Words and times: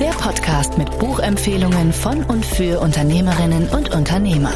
Der 0.00 0.12
Podcast 0.12 0.78
mit 0.78 0.98
Buchempfehlungen 0.98 1.92
von 1.92 2.24
und 2.24 2.46
für 2.46 2.80
Unternehmerinnen 2.80 3.68
und 3.68 3.94
Unternehmer. 3.94 4.54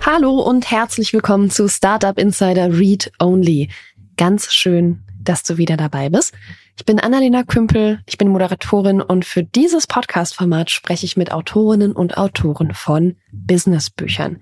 Hallo 0.00 0.40
und 0.40 0.70
herzlich 0.70 1.12
willkommen 1.12 1.50
zu 1.50 1.68
Startup 1.68 2.18
Insider 2.18 2.72
Read 2.72 3.12
Only. 3.20 3.68
Ganz 4.16 4.54
schön, 4.54 5.02
dass 5.20 5.42
du 5.42 5.58
wieder 5.58 5.76
dabei 5.76 6.08
bist. 6.08 6.32
Ich 6.78 6.86
bin 6.86 6.98
Annalena 6.98 7.42
Kümpel, 7.42 8.00
ich 8.06 8.16
bin 8.16 8.28
Moderatorin 8.28 9.02
und 9.02 9.26
für 9.26 9.42
dieses 9.42 9.86
Podcast-Format 9.86 10.70
spreche 10.70 11.04
ich 11.04 11.18
mit 11.18 11.30
Autorinnen 11.30 11.92
und 11.92 12.16
Autoren 12.16 12.72
von 12.72 13.16
Businessbüchern. 13.32 14.40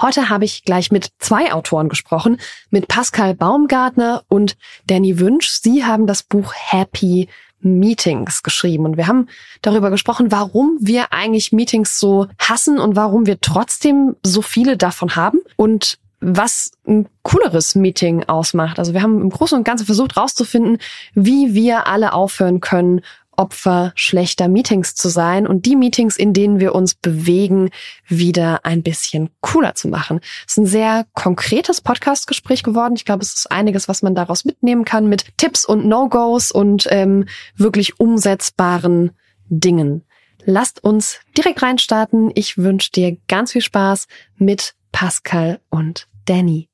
Heute 0.00 0.28
habe 0.28 0.44
ich 0.44 0.64
gleich 0.64 0.92
mit 0.92 1.08
zwei 1.18 1.52
Autoren 1.52 1.88
gesprochen, 1.88 2.38
mit 2.70 2.86
Pascal 2.86 3.34
Baumgartner 3.34 4.22
und 4.28 4.56
Danny 4.86 5.18
Wünsch. 5.18 5.48
Sie 5.48 5.84
haben 5.84 6.06
das 6.06 6.22
Buch 6.22 6.54
Happy 6.54 7.28
Meetings 7.64 8.42
geschrieben 8.42 8.84
und 8.84 8.96
wir 8.96 9.06
haben 9.06 9.28
darüber 9.62 9.90
gesprochen, 9.90 10.30
warum 10.30 10.78
wir 10.80 11.12
eigentlich 11.12 11.52
Meetings 11.52 11.98
so 11.98 12.28
hassen 12.38 12.78
und 12.78 12.96
warum 12.96 13.26
wir 13.26 13.40
trotzdem 13.40 14.16
so 14.22 14.42
viele 14.42 14.76
davon 14.76 15.16
haben 15.16 15.40
und 15.56 15.98
was 16.20 16.70
ein 16.86 17.06
cooleres 17.22 17.74
Meeting 17.74 18.24
ausmacht. 18.24 18.78
Also 18.78 18.94
wir 18.94 19.02
haben 19.02 19.20
im 19.20 19.28
Großen 19.28 19.58
und 19.58 19.64
Ganzen 19.64 19.84
versucht 19.84 20.16
herauszufinden, 20.16 20.78
wie 21.14 21.52
wir 21.52 21.86
alle 21.86 22.14
aufhören 22.14 22.60
können, 22.60 23.02
Opfer 23.36 23.92
schlechter 23.94 24.48
Meetings 24.48 24.94
zu 24.94 25.08
sein 25.08 25.46
und 25.46 25.66
die 25.66 25.76
Meetings, 25.76 26.16
in 26.16 26.32
denen 26.32 26.60
wir 26.60 26.74
uns 26.74 26.94
bewegen, 26.94 27.70
wieder 28.06 28.64
ein 28.64 28.82
bisschen 28.82 29.30
cooler 29.40 29.74
zu 29.74 29.88
machen. 29.88 30.20
Es 30.46 30.52
ist 30.52 30.58
ein 30.58 30.66
sehr 30.66 31.06
konkretes 31.14 31.80
Podcast-Gespräch 31.80 32.62
geworden. 32.62 32.94
Ich 32.96 33.04
glaube, 33.04 33.22
es 33.22 33.34
ist 33.34 33.50
einiges, 33.50 33.88
was 33.88 34.02
man 34.02 34.14
daraus 34.14 34.44
mitnehmen 34.44 34.84
kann 34.84 35.08
mit 35.08 35.36
Tipps 35.36 35.64
und 35.64 35.86
No-Gos 35.86 36.50
und 36.50 36.86
ähm, 36.90 37.26
wirklich 37.56 38.00
umsetzbaren 38.00 39.12
Dingen. 39.48 40.04
Lasst 40.44 40.82
uns 40.84 41.20
direkt 41.36 41.62
reinstarten. 41.62 42.30
Ich 42.34 42.58
wünsche 42.58 42.90
dir 42.90 43.16
ganz 43.28 43.52
viel 43.52 43.62
Spaß 43.62 44.06
mit 44.36 44.74
Pascal 44.92 45.60
und 45.70 46.06
Danny. 46.26 46.68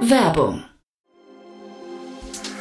Werbung. 0.00 0.64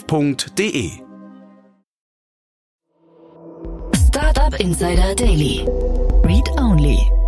startup.de. 0.00 1.02
Startup 3.94 4.54
Insider 4.60 5.14
Daily. 5.14 5.66
Read 6.24 6.48
Only. 6.58 7.19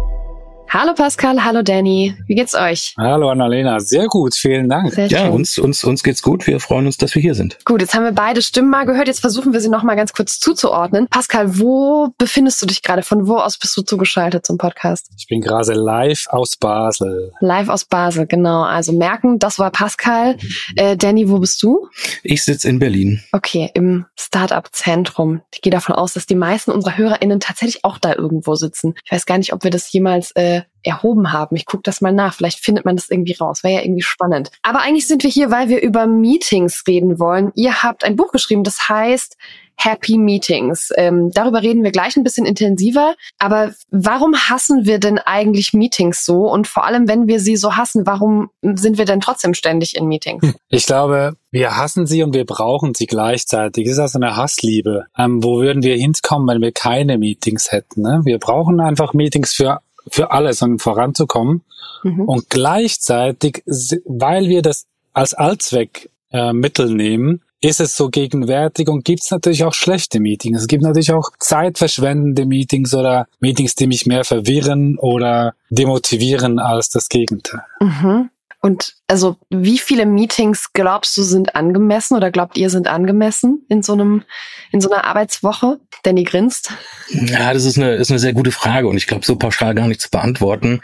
Hallo 0.75 0.95
Pascal, 0.95 1.45
hallo 1.45 1.61
Danny. 1.61 2.17
Wie 2.27 2.35
geht's 2.35 2.55
euch? 2.55 2.95
Hallo 2.97 3.29
Annalena, 3.29 3.79
sehr 3.79 4.07
gut, 4.07 4.35
vielen 4.35 4.71
Dank. 4.71 4.91
Sehr 4.95 5.07
Ja, 5.09 5.19
schön. 5.19 5.33
uns, 5.33 5.59
uns, 5.59 5.85
uns 5.85 6.03
geht's 6.03 6.23
gut. 6.23 6.47
Wir 6.47 6.61
freuen 6.61 6.87
uns, 6.87 6.97
dass 6.97 7.15
wir 7.15 7.21
hier 7.21 7.35
sind. 7.35 7.59
Gut, 7.67 7.83
jetzt 7.83 7.93
haben 7.93 8.05
wir 8.05 8.13
beide 8.13 8.41
Stimmen 8.41 8.71
mal 8.71 8.87
gehört. 8.87 9.07
Jetzt 9.07 9.21
versuchen 9.21 9.53
wir 9.53 9.61
sie 9.61 9.69
noch 9.69 9.83
mal 9.83 9.97
ganz 9.97 10.15
kurz 10.15 10.41
zuzuordnen. 10.41 11.09
Pascal, 11.09 11.59
wo 11.59 12.15
befindest 12.17 12.63
du 12.63 12.67
dich 12.67 12.81
gerade? 12.81 13.03
Von 13.03 13.27
wo 13.29 13.37
aus 13.37 13.59
bist 13.59 13.77
du 13.77 13.83
zugeschaltet 13.83 14.47
zum 14.47 14.57
Podcast? 14.57 15.11
Ich 15.19 15.27
bin 15.27 15.43
gerade 15.43 15.75
live 15.75 16.27
aus 16.31 16.57
Basel. 16.57 17.35
Live 17.41 17.69
aus 17.69 17.85
Basel, 17.85 18.27
genau. 18.27 18.63
Also 18.63 18.93
merken, 18.93 19.39
das 19.39 19.59
war 19.59 19.71
Pascal. 19.73 20.39
Äh, 20.77 20.97
Danny, 20.97 21.29
wo 21.29 21.39
bist 21.39 21.63
du? 21.63 21.87
Ich 22.23 22.45
sitze 22.45 22.71
in 22.71 22.79
Berlin. 22.79 23.23
Okay, 23.33 23.71
im 23.75 24.07
Startup-Zentrum. 24.19 25.43
Ich 25.53 25.61
gehe 25.61 25.71
davon 25.71 25.97
aus, 25.97 26.15
dass 26.15 26.25
die 26.25 26.35
meisten 26.35 26.71
unserer 26.71 26.97
HörerInnen 26.97 27.41
tatsächlich 27.41 27.85
auch 27.85 27.99
da 27.99 28.15
irgendwo 28.15 28.55
sitzen. 28.55 28.95
Ich 29.05 29.13
weiß 29.13 29.27
gar 29.27 29.37
nicht, 29.37 29.53
ob 29.53 29.65
wir 29.65 29.71
das 29.71 29.93
jemals 29.93 30.31
äh, 30.31 30.62
erhoben 30.83 31.33
haben. 31.33 31.57
Ich 31.57 31.67
gucke 31.67 31.83
das 31.85 32.01
mal 32.01 32.13
nach. 32.13 32.35
Vielleicht 32.35 32.59
findet 32.59 32.85
man 32.85 32.97
das 32.97 33.11
irgendwie 33.11 33.35
raus. 33.35 33.63
Wäre 33.63 33.75
ja 33.75 33.83
irgendwie 33.83 34.03
spannend. 34.03 34.51
Aber 34.63 34.81
eigentlich 34.81 35.07
sind 35.07 35.23
wir 35.23 35.31
hier, 35.31 35.51
weil 35.51 35.69
wir 35.69 35.83
über 35.83 36.07
Meetings 36.07 36.85
reden 36.87 37.19
wollen. 37.19 37.53
Ihr 37.55 37.83
habt 37.83 38.05
ein 38.05 38.17
Buch 38.17 38.33
geschrieben, 38.33 38.65
das 38.65 38.89
heißt 38.89 39.37
Happy 39.77 40.19
Meetings. 40.19 40.91
Ähm, 40.97 41.31
darüber 41.33 41.63
reden 41.63 41.83
wir 41.83 41.91
gleich 41.91 42.17
ein 42.17 42.23
bisschen 42.23 42.47
intensiver. 42.47 43.15
Aber 43.39 43.73
warum 43.91 44.35
hassen 44.37 44.85
wir 44.87 44.99
denn 44.99 45.19
eigentlich 45.19 45.73
Meetings 45.73 46.25
so? 46.25 46.51
Und 46.51 46.67
vor 46.67 46.85
allem, 46.85 47.09
wenn 47.09 47.27
wir 47.27 47.41
sie 47.41 47.57
so 47.57 47.77
hassen, 47.77 48.07
warum 48.07 48.51
sind 48.63 48.99
wir 48.99 49.05
denn 49.05 49.21
trotzdem 49.21 49.55
ständig 49.55 49.97
in 49.97 50.07
Meetings? 50.07 50.55
Ich 50.69 50.87
glaube, 50.87 51.35
wir 51.51 51.77
hassen 51.77 52.07
sie 52.07 52.23
und 52.23 52.35
wir 52.35 52.47
brauchen 52.47 52.95
sie 52.95 53.07
gleichzeitig. 53.07 53.87
Es 53.87 53.93
ist 53.93 53.99
also 53.99 54.19
eine 54.19 54.37
Hassliebe. 54.37 55.05
Ähm, 55.19 55.45
wo 55.45 55.61
würden 55.61 55.83
wir 55.83 55.97
hinkommen, 55.97 56.49
wenn 56.49 56.63
wir 56.63 56.73
keine 56.73 57.19
Meetings 57.19 57.73
hätten? 57.73 58.03
Ne? 58.03 58.23
Wir 58.25 58.39
brauchen 58.39 58.81
einfach 58.81 59.13
Meetings 59.13 59.53
für 59.53 59.81
für 60.11 60.31
alles, 60.31 60.63
um 60.63 60.79
voranzukommen. 60.79 61.63
Mhm. 62.03 62.21
Und 62.23 62.51
gleichzeitig, 62.51 63.63
weil 64.07 64.49
wir 64.49 64.63
das 64.63 64.87
als 65.13 65.35
Allzweck 65.35 66.11
äh, 66.31 66.53
nehmen, 66.53 67.43
ist 67.63 67.81
es 67.81 67.97
so 67.97 68.09
gegenwärtig 68.09 68.89
und 68.89 69.05
gibt 69.05 69.23
es 69.23 69.31
natürlich 69.31 69.63
auch 69.63 69.73
schlechte 69.73 70.19
Meetings. 70.19 70.63
Es 70.63 70.67
gibt 70.67 70.83
natürlich 70.83 71.13
auch 71.13 71.31
zeitverschwendende 71.39 72.45
Meetings 72.45 72.93
oder 72.93 73.29
Meetings, 73.39 73.77
die 73.77 73.87
mich 73.87 74.05
mehr 74.05 74.25
verwirren 74.25 74.99
oder 74.99 75.55
demotivieren 75.71 76.59
als 76.59 76.91
das 76.91 77.09
Gegenteil. 77.09 77.63
Mhm. 77.81 78.31
Und 78.63 78.95
also, 79.09 79.37
wie 79.51 79.79
viele 79.79 80.07
Meetings 80.07 80.73
glaubst 80.73 81.17
du 81.17 81.23
sind 81.23 81.57
angemessen 81.57 82.17
oder 82.17 82.31
glaubt 82.31 82.57
ihr 82.57 82.71
sind 82.71 82.87
angemessen 82.87 83.67
in 83.69 83.83
so 83.83 83.93
einem, 83.93 84.23
in 84.71 84.81
so 84.81 84.89
einer 84.89 85.05
Arbeitswoche? 85.05 85.81
Danny 86.05 86.25
grinst. 86.25 86.73
Ja, 87.11 87.53
das 87.53 87.65
ist 87.65 87.77
eine, 87.77 87.95
ist 87.95 88.11
eine 88.11 88.19
sehr 88.19 88.33
gute 88.33 88.51
Frage 88.51 88.89
und 88.89 88.97
ich 88.97 89.07
glaube, 89.07 89.25
so 89.25 89.37
pauschal 89.37 89.75
gar 89.75 89.87
nicht 89.87 90.01
zu 90.01 90.11
beantworten, 90.11 90.81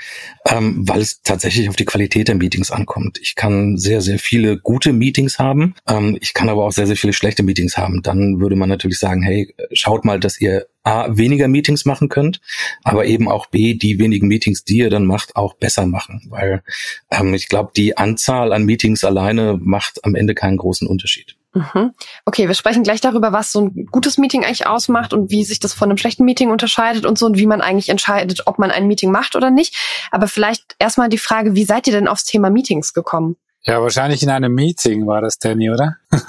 ähm, 0.49 0.89
weil 0.89 1.01
es 1.01 1.23
tatsächlich 1.23 1.69
auf 1.69 1.77
die 1.77 1.85
Qualität 1.85 2.29
der 2.29 2.37
Meetings 2.37 2.71
ankommt. 2.71 3.19
Ich 3.21 3.35
kann 3.35 3.77
sehr, 3.77 4.01
sehr 4.01 4.19
viele 4.19 4.59
gute 4.59 4.93
Meetings 4.93 5.39
haben. 5.39 5.75
Ähm, 5.89 6.17
ich 6.21 6.35
kann 6.35 6.49
aber 6.49 6.65
auch 6.65 6.73
sehr, 6.73 6.87
sehr 6.87 6.97
viele 6.97 7.13
schlechte 7.13 7.43
Meetings 7.43 7.77
haben. 7.77 8.03
Dann 8.03 8.41
würde 8.41 8.57
man 8.57 8.69
natürlich 8.69 8.99
sagen, 8.99 9.23
hey, 9.23 9.55
schaut 9.73 10.05
mal, 10.05 10.21
dass 10.21 10.41
ihr 10.41 10.67
A, 10.85 11.17
weniger 11.17 11.49
Meetings 11.49 11.85
machen 11.85 12.09
könnt, 12.09 12.41
aber 12.83 13.05
eben 13.05 13.29
auch 13.29 13.47
B, 13.47 13.75
die 13.75 13.99
wenigen 13.99 14.29
Meetings, 14.29 14.65
die 14.65 14.79
ihr 14.79 14.91
dann 14.91 15.07
macht, 15.07 15.37
auch 15.37 15.55
besser 15.55 15.87
machen. 15.87 16.27
Weil 16.31 16.63
ähm, 17.11 17.35
ich 17.35 17.49
glaube, 17.49 17.73
die 17.77 17.97
Anzahl 17.97 18.53
an 18.53 18.65
Meetings 18.65 19.05
alleine 19.05 19.59
macht 19.61 20.05
am 20.05 20.15
Ende 20.15 20.35
keinen 20.35 20.57
großen 20.57 20.89
Unterschied. 20.89 21.37
Mhm. 21.55 21.93
Okay, 22.25 22.47
wir 22.47 22.55
sprechen 22.55 22.83
gleich 22.83 23.01
darüber, 23.01 23.33
was 23.33 23.53
so 23.53 23.63
ein 23.63 23.87
gutes 23.91 24.19
Meeting 24.19 24.45
eigentlich 24.45 24.67
ausmacht 24.67 25.13
und 25.13 25.31
wie 25.31 25.45
sich 25.45 25.61
das 25.61 25.73
von 25.73 25.89
einem 25.89 25.99
schlechten 25.99 26.25
Meeting 26.25 26.51
unterscheidet 26.51 27.07
und 27.07 27.19
so 27.19 27.27
und 27.27 27.39
wie 27.39 27.47
man 27.47 27.61
eigentlich 27.61 27.89
entscheidet, 27.89 28.47
ob 28.47 28.59
man 28.59 28.71
ein 28.71 28.87
Meeting 28.87 29.11
macht 29.11 29.35
oder 29.35 29.51
nicht. 29.51 29.75
Aber 30.11 30.29
vielleicht 30.29 30.77
erstmal 30.79 31.09
die 31.09 31.19
Frage, 31.19 31.55
wie 31.55 31.65
seid 31.65 31.87
ihr 31.87 31.93
denn 31.93 32.09
aufs 32.09 32.25
Thema 32.25 32.51
Meetings 32.51 32.93
gekommen? 32.93 33.37
Ja, 33.69 33.83
wahrscheinlich 33.83 34.23
in 34.23 34.31
einem 34.31 34.55
Meeting 34.55 35.07
war 35.07 35.21
das, 35.21 35.39
Danny, 35.39 35.71
oder? 35.71 35.97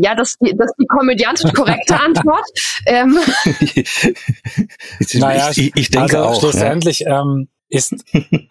Ja, 0.00 0.14
das, 0.14 0.36
das 0.38 0.70
ist 0.70 0.76
die 0.78 0.86
komödiantisch 0.86 1.52
korrekte 1.52 1.98
Antwort. 2.00 2.44
Ähm, 2.86 3.18
ich, 5.00 5.14
Naja, 5.14 5.50
ich, 5.50 5.74
ich 5.74 5.90
denke 5.90 6.18
also 6.18 6.18
auch. 6.18 6.34
Ja. 6.34 6.40
schlussendlich 6.40 7.04
ähm, 7.04 7.48
ist, 7.68 7.94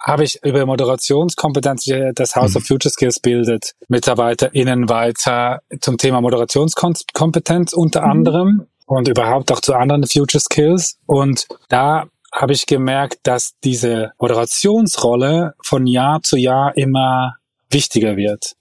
habe 0.06 0.26
ich 0.26 0.44
über 0.44 0.66
Moderationskompetenz, 0.66 1.88
äh, 1.88 2.12
das 2.14 2.36
House 2.36 2.58
of 2.58 2.66
Future 2.66 2.92
Skills 2.92 3.22
bildet 3.22 3.76
MitarbeiterInnen 3.88 4.90
weiter 4.90 5.62
zum 5.80 5.98
Thema 5.98 6.20
Moderationskompetenz 6.20 7.72
unter 7.72 8.04
anderem 8.04 8.68
und 8.86 9.08
überhaupt 9.08 9.54
auch 9.54 9.62
zu 9.62 9.74
anderen 9.74 10.06
Future 10.06 10.42
Skills. 10.42 10.98
Und 11.06 11.48
da 11.70 12.08
habe 12.34 12.52
ich 12.52 12.66
gemerkt, 12.66 13.20
dass 13.24 13.54
diese 13.64 14.12
Moderationsrolle 14.20 15.56
von 15.64 15.88
Jahr 15.88 16.22
zu 16.24 16.36
Jahr 16.36 16.76
immer 16.76 17.38
wichtiger 17.70 18.18
wird 18.18 18.56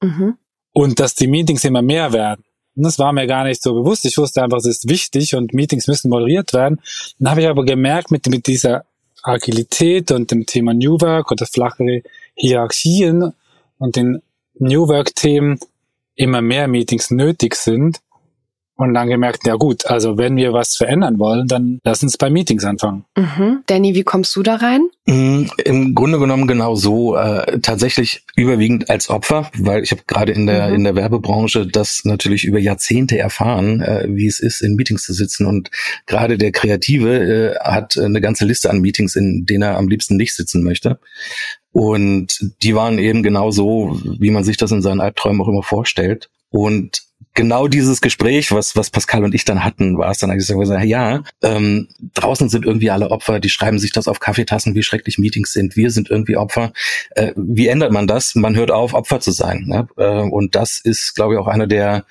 mhm. 0.00 0.36
und 0.72 1.00
dass 1.00 1.14
die 1.14 1.26
Meetings 1.26 1.64
immer 1.64 1.82
mehr 1.82 2.12
werden. 2.12 2.44
Und 2.74 2.84
das 2.84 2.98
war 2.98 3.12
mir 3.12 3.26
gar 3.26 3.44
nicht 3.44 3.62
so 3.62 3.74
bewusst. 3.74 4.04
Ich 4.06 4.16
wusste 4.16 4.42
einfach, 4.42 4.58
es 4.58 4.66
ist 4.66 4.88
wichtig 4.88 5.34
und 5.34 5.52
Meetings 5.52 5.88
müssen 5.88 6.08
moderiert 6.08 6.54
werden. 6.54 6.80
Dann 7.18 7.30
habe 7.30 7.42
ich 7.42 7.48
aber 7.48 7.64
gemerkt, 7.64 8.10
mit, 8.10 8.26
mit 8.28 8.46
dieser 8.46 8.86
Agilität 9.22 10.10
und 10.10 10.30
dem 10.30 10.46
Thema 10.46 10.72
New 10.72 11.00
Work 11.00 11.30
oder 11.30 11.46
flachere 11.46 12.02
Hierarchien 12.34 13.34
und 13.78 13.96
den 13.96 14.22
New 14.54 14.88
Work-Themen 14.88 15.60
immer 16.14 16.40
mehr 16.40 16.66
Meetings 16.66 17.10
nötig 17.10 17.54
sind 17.54 18.00
und 18.82 18.94
dann 18.94 19.08
gemerkt, 19.08 19.46
ja 19.46 19.54
gut, 19.54 19.86
also 19.86 20.18
wenn 20.18 20.36
wir 20.36 20.52
was 20.52 20.76
verändern 20.76 21.18
wollen, 21.18 21.48
dann 21.48 21.80
lass 21.84 22.02
uns 22.02 22.16
bei 22.16 22.30
Meetings 22.30 22.64
anfangen. 22.64 23.04
Mhm. 23.16 23.60
Danny, 23.66 23.94
wie 23.94 24.02
kommst 24.02 24.34
du 24.36 24.42
da 24.42 24.56
rein? 24.56 24.82
Mm, 25.06 25.46
Im 25.64 25.94
Grunde 25.94 26.18
genommen 26.18 26.46
genau 26.46 26.74
so. 26.74 27.16
Äh, 27.16 27.60
tatsächlich 27.60 28.24
überwiegend 28.36 28.88
als 28.90 29.10
Opfer, 29.10 29.50
weil 29.58 29.82
ich 29.82 29.90
habe 29.90 30.02
gerade 30.06 30.32
in 30.32 30.46
der 30.46 30.68
mhm. 30.68 30.74
in 30.74 30.84
der 30.84 30.94
Werbebranche 30.94 31.66
das 31.66 32.02
natürlich 32.04 32.44
über 32.44 32.58
Jahrzehnte 32.58 33.18
erfahren, 33.18 33.80
äh, 33.80 34.06
wie 34.08 34.26
es 34.26 34.40
ist, 34.40 34.60
in 34.60 34.74
Meetings 34.74 35.04
zu 35.04 35.12
sitzen. 35.12 35.46
Und 35.46 35.70
gerade 36.06 36.38
der 36.38 36.52
Kreative 36.52 37.54
äh, 37.54 37.58
hat 37.60 37.98
eine 37.98 38.20
ganze 38.20 38.44
Liste 38.44 38.70
an 38.70 38.80
Meetings, 38.80 39.16
in 39.16 39.44
denen 39.46 39.62
er 39.62 39.76
am 39.76 39.88
liebsten 39.88 40.16
nicht 40.16 40.34
sitzen 40.34 40.62
möchte. 40.62 40.98
Und 41.72 42.52
die 42.62 42.74
waren 42.74 42.98
eben 42.98 43.22
genau 43.22 43.50
so, 43.50 43.98
wie 44.18 44.30
man 44.30 44.44
sich 44.44 44.56
das 44.58 44.72
in 44.72 44.82
seinen 44.82 45.00
Albträumen 45.00 45.40
auch 45.40 45.48
immer 45.48 45.62
vorstellt. 45.62 46.28
Und 46.50 47.02
genau 47.34 47.68
dieses 47.68 48.00
Gespräch, 48.00 48.52
was, 48.52 48.76
was 48.76 48.90
Pascal 48.90 49.24
und 49.24 49.34
ich 49.34 49.44
dann 49.44 49.64
hatten, 49.64 49.98
war 49.98 50.10
es 50.10 50.18
dann 50.18 50.30
eigentlich 50.30 50.46
so, 50.46 50.62
ja, 50.62 51.22
ähm, 51.42 51.88
draußen 52.14 52.48
sind 52.48 52.64
irgendwie 52.64 52.90
alle 52.90 53.10
Opfer, 53.10 53.40
die 53.40 53.48
schreiben 53.48 53.78
sich 53.78 53.92
das 53.92 54.08
auf 54.08 54.20
Kaffeetassen, 54.20 54.74
wie 54.74 54.82
schrecklich 54.82 55.18
Meetings 55.18 55.52
sind, 55.52 55.76
wir 55.76 55.90
sind 55.90 56.10
irgendwie 56.10 56.36
Opfer. 56.36 56.72
Äh, 57.10 57.32
wie 57.36 57.68
ändert 57.68 57.92
man 57.92 58.06
das? 58.06 58.34
Man 58.34 58.56
hört 58.56 58.70
auf, 58.70 58.94
Opfer 58.94 59.20
zu 59.20 59.30
sein. 59.30 59.64
Ne? 59.66 59.88
Äh, 59.96 60.28
und 60.28 60.54
das 60.54 60.78
ist, 60.78 61.14
glaube 61.14 61.34
ich, 61.34 61.40
auch 61.40 61.46
einer 61.46 61.66
der, 61.66 62.04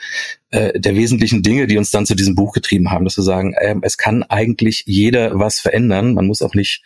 äh, 0.49 0.79
der 0.79 0.95
wesentlichen 0.95 1.43
Dinge, 1.43 1.67
die 1.67 1.77
uns 1.77 1.91
dann 1.91 2.05
zu 2.05 2.15
diesem 2.15 2.35
Buch 2.35 2.53
getrieben 2.53 2.91
haben, 2.91 3.05
dass 3.05 3.17
wir 3.17 3.23
sagen, 3.23 3.53
äh, 3.53 3.75
es 3.81 3.97
kann 3.97 4.23
eigentlich 4.23 4.83
jeder 4.85 5.37
was 5.37 5.59
verändern. 5.59 6.13
Man 6.13 6.27
muss 6.27 6.41
auch 6.41 6.55
nicht 6.55 6.83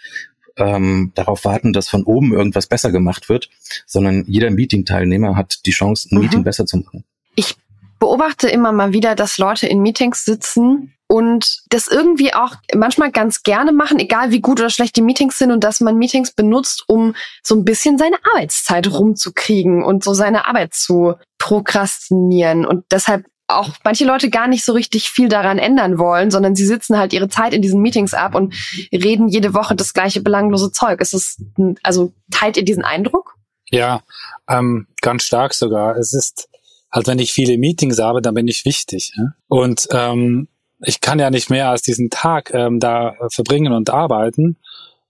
ähm, 0.58 1.12
darauf 1.16 1.46
warten, 1.46 1.74
dass 1.74 1.90
von 1.90 2.04
oben 2.04 2.34
irgendwas 2.34 2.68
besser 2.68 2.92
gemacht 2.92 3.30
wird, 3.30 3.50
sondern 3.86 4.26
jeder 4.28 4.52
Meeting-Teilnehmer 4.52 5.36
hat 5.36 5.66
die 5.66 5.72
Chance, 5.72 6.10
ein 6.12 6.18
mhm. 6.18 6.24
Meeting 6.24 6.44
besser 6.44 6.66
zu 6.66 6.78
machen. 6.78 7.04
Ich 7.36 7.56
beobachte 8.00 8.50
immer 8.50 8.72
mal 8.72 8.94
wieder, 8.94 9.16
dass 9.16 9.38
Leute 9.38 9.68
in 9.68 9.82
Meetings 9.82 10.26
sitzen 10.26 10.94
und 11.08 11.62
das 11.70 11.88
irgendwie 11.88 12.34
auch 12.34 12.56
manchmal 12.74 13.12
ganz 13.12 13.44
gerne 13.44 13.72
machen, 13.72 14.00
egal 14.00 14.32
wie 14.32 14.42
gut 14.42 14.60
oder 14.60 14.70
schlecht 14.70 14.96
die 14.96 15.02
Meetings 15.02 15.38
sind 15.38 15.52
und 15.52 15.64
dass 15.64 15.80
man 15.80 15.98
Meetings 15.98 16.32
benutzt, 16.32 16.84
um 16.88 17.16
so 17.44 17.56
ein 17.56 17.64
bisschen 17.64 17.98
seine 17.98 18.18
Arbeitszeit 18.34 18.92
rumzukriegen 18.92 19.84
und 19.84 20.04
so 20.04 20.14
seine 20.14 20.48
Arbeit 20.48 20.74
zu 20.74 21.16
prokrastinieren 21.38 22.66
und 22.66 22.86
deshalb 22.92 23.26
auch 23.48 23.70
manche 23.84 24.06
Leute 24.06 24.30
gar 24.32 24.48
nicht 24.48 24.66
so 24.66 24.74
richtig 24.74 25.10
viel 25.10 25.30
daran 25.30 25.60
ändern 25.60 26.00
wollen, 26.00 26.32
sondern 26.32 26.56
sie 26.56 26.66
sitzen 26.66 26.98
halt 26.98 27.14
ihre 27.14 27.30
Zeit 27.30 27.54
in 27.54 27.62
diesen 27.62 27.82
Meetings 27.82 28.14
ab 28.16 28.34
und 28.34 28.56
reden 28.92 29.28
jede 29.28 29.54
Woche 29.54 29.76
das 29.76 29.94
gleiche 29.94 30.22
belanglose 30.22 30.72
Zeug. 30.72 31.00
Ist 31.00 31.14
es, 31.14 31.38
also 31.84 32.12
teilt 32.32 32.58
ihr 32.58 32.66
diesen 32.66 32.84
Eindruck? 32.84 33.36
Ja, 33.70 34.02
ähm, 34.50 34.88
ganz 35.02 35.24
stark 35.24 35.54
sogar. 35.54 35.96
Es 35.98 36.14
ist, 36.14 36.50
halt 36.96 37.08
wenn 37.08 37.20
ich 37.20 37.34
viele 37.34 37.58
Meetings 37.58 38.00
habe, 38.00 38.22
dann 38.22 38.34
bin 38.34 38.48
ich 38.48 38.64
wichtig. 38.64 39.12
Ja? 39.18 39.34
Und 39.48 39.88
ähm, 39.92 40.48
ich 40.82 41.02
kann 41.02 41.20
ja 41.20 41.30
nicht 41.30 41.50
mehr 41.50 41.70
als 41.70 41.82
diesen 41.82 42.10
Tag 42.10 42.54
ähm, 42.54 42.80
da 42.80 43.16
verbringen 43.30 43.74
und 43.74 43.90
arbeiten. 43.90 44.58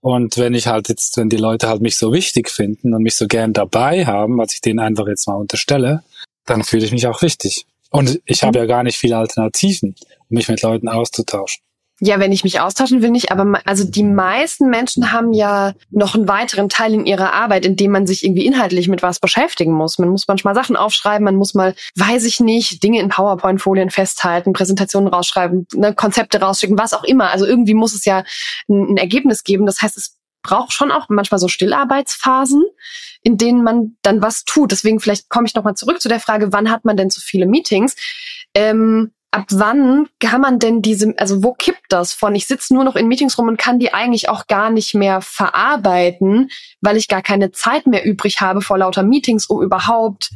Und 0.00 0.36
wenn 0.36 0.54
ich 0.54 0.66
halt 0.66 0.88
jetzt, 0.88 1.16
wenn 1.16 1.28
die 1.28 1.36
Leute 1.36 1.68
halt 1.68 1.82
mich 1.82 1.96
so 1.96 2.12
wichtig 2.12 2.50
finden 2.50 2.92
und 2.92 3.02
mich 3.02 3.14
so 3.14 3.26
gern 3.26 3.52
dabei 3.52 4.04
haben, 4.04 4.36
was 4.38 4.52
ich 4.54 4.60
denen 4.60 4.80
einfach 4.80 5.06
jetzt 5.06 5.26
mal 5.28 5.34
unterstelle, 5.34 6.02
dann 6.44 6.64
fühle 6.64 6.84
ich 6.84 6.92
mich 6.92 7.06
auch 7.06 7.22
wichtig. 7.22 7.66
Und 7.90 8.20
ich 8.24 8.42
habe 8.42 8.58
ja 8.58 8.66
gar 8.66 8.82
nicht 8.82 8.98
viele 8.98 9.16
Alternativen, 9.16 9.94
um 10.28 10.34
mich 10.34 10.48
mit 10.48 10.62
Leuten 10.62 10.88
auszutauschen. 10.88 11.62
Ja, 12.00 12.20
wenn 12.20 12.32
ich 12.32 12.44
mich 12.44 12.60
austauschen 12.60 13.00
will, 13.00 13.10
nicht. 13.10 13.32
Aber 13.32 13.58
also 13.64 13.84
die 13.84 14.02
meisten 14.02 14.68
Menschen 14.68 15.12
haben 15.12 15.32
ja 15.32 15.72
noch 15.90 16.14
einen 16.14 16.28
weiteren 16.28 16.68
Teil 16.68 16.92
in 16.92 17.06
ihrer 17.06 17.32
Arbeit, 17.32 17.64
in 17.64 17.76
dem 17.76 17.90
man 17.90 18.06
sich 18.06 18.22
irgendwie 18.22 18.44
inhaltlich 18.44 18.88
mit 18.88 19.02
was 19.02 19.18
beschäftigen 19.18 19.72
muss. 19.72 19.98
Man 19.98 20.10
muss 20.10 20.28
manchmal 20.28 20.54
Sachen 20.54 20.76
aufschreiben, 20.76 21.24
man 21.24 21.36
muss 21.36 21.54
mal, 21.54 21.74
weiß 21.94 22.24
ich 22.24 22.38
nicht, 22.38 22.82
Dinge 22.82 23.00
in 23.00 23.08
PowerPoint-Folien 23.08 23.90
festhalten, 23.90 24.52
Präsentationen 24.52 25.08
rausschreiben, 25.08 25.66
ne, 25.72 25.94
Konzepte 25.94 26.38
rausschicken, 26.38 26.78
was 26.78 26.92
auch 26.92 27.04
immer. 27.04 27.30
Also 27.30 27.46
irgendwie 27.46 27.74
muss 27.74 27.94
es 27.94 28.04
ja 28.04 28.24
ein, 28.68 28.90
ein 28.90 28.96
Ergebnis 28.98 29.42
geben. 29.42 29.64
Das 29.64 29.80
heißt, 29.80 29.96
es 29.96 30.18
braucht 30.42 30.74
schon 30.74 30.92
auch 30.92 31.06
manchmal 31.08 31.40
so 31.40 31.48
Stillarbeitsphasen, 31.48 32.62
in 33.22 33.38
denen 33.38 33.64
man 33.64 33.96
dann 34.02 34.20
was 34.20 34.44
tut. 34.44 34.70
Deswegen 34.70 35.00
vielleicht 35.00 35.30
komme 35.30 35.46
ich 35.46 35.54
nochmal 35.54 35.74
zurück 35.76 36.00
zu 36.02 36.10
der 36.10 36.20
Frage, 36.20 36.52
wann 36.52 36.70
hat 36.70 36.84
man 36.84 36.98
denn 36.98 37.08
so 37.08 37.22
viele 37.22 37.46
Meetings? 37.46 37.96
Ähm, 38.54 39.12
ab 39.36 39.46
wann 39.50 40.08
kann 40.18 40.40
man 40.40 40.58
denn 40.58 40.80
diese, 40.80 41.12
also 41.18 41.42
wo 41.42 41.52
kippt 41.52 41.84
das 41.90 42.14
von, 42.14 42.34
ich 42.34 42.46
sitze 42.46 42.72
nur 42.72 42.84
noch 42.84 42.96
in 42.96 43.06
Meetings 43.06 43.36
rum 43.36 43.48
und 43.48 43.58
kann 43.58 43.78
die 43.78 43.92
eigentlich 43.92 44.30
auch 44.30 44.46
gar 44.46 44.70
nicht 44.70 44.94
mehr 44.94 45.20
verarbeiten, 45.20 46.48
weil 46.80 46.96
ich 46.96 47.06
gar 47.06 47.20
keine 47.20 47.52
Zeit 47.52 47.86
mehr 47.86 48.06
übrig 48.06 48.40
habe 48.40 48.62
vor 48.62 48.78
lauter 48.78 49.02
Meetings, 49.02 49.46
um 49.46 49.62
überhaupt 49.62 50.30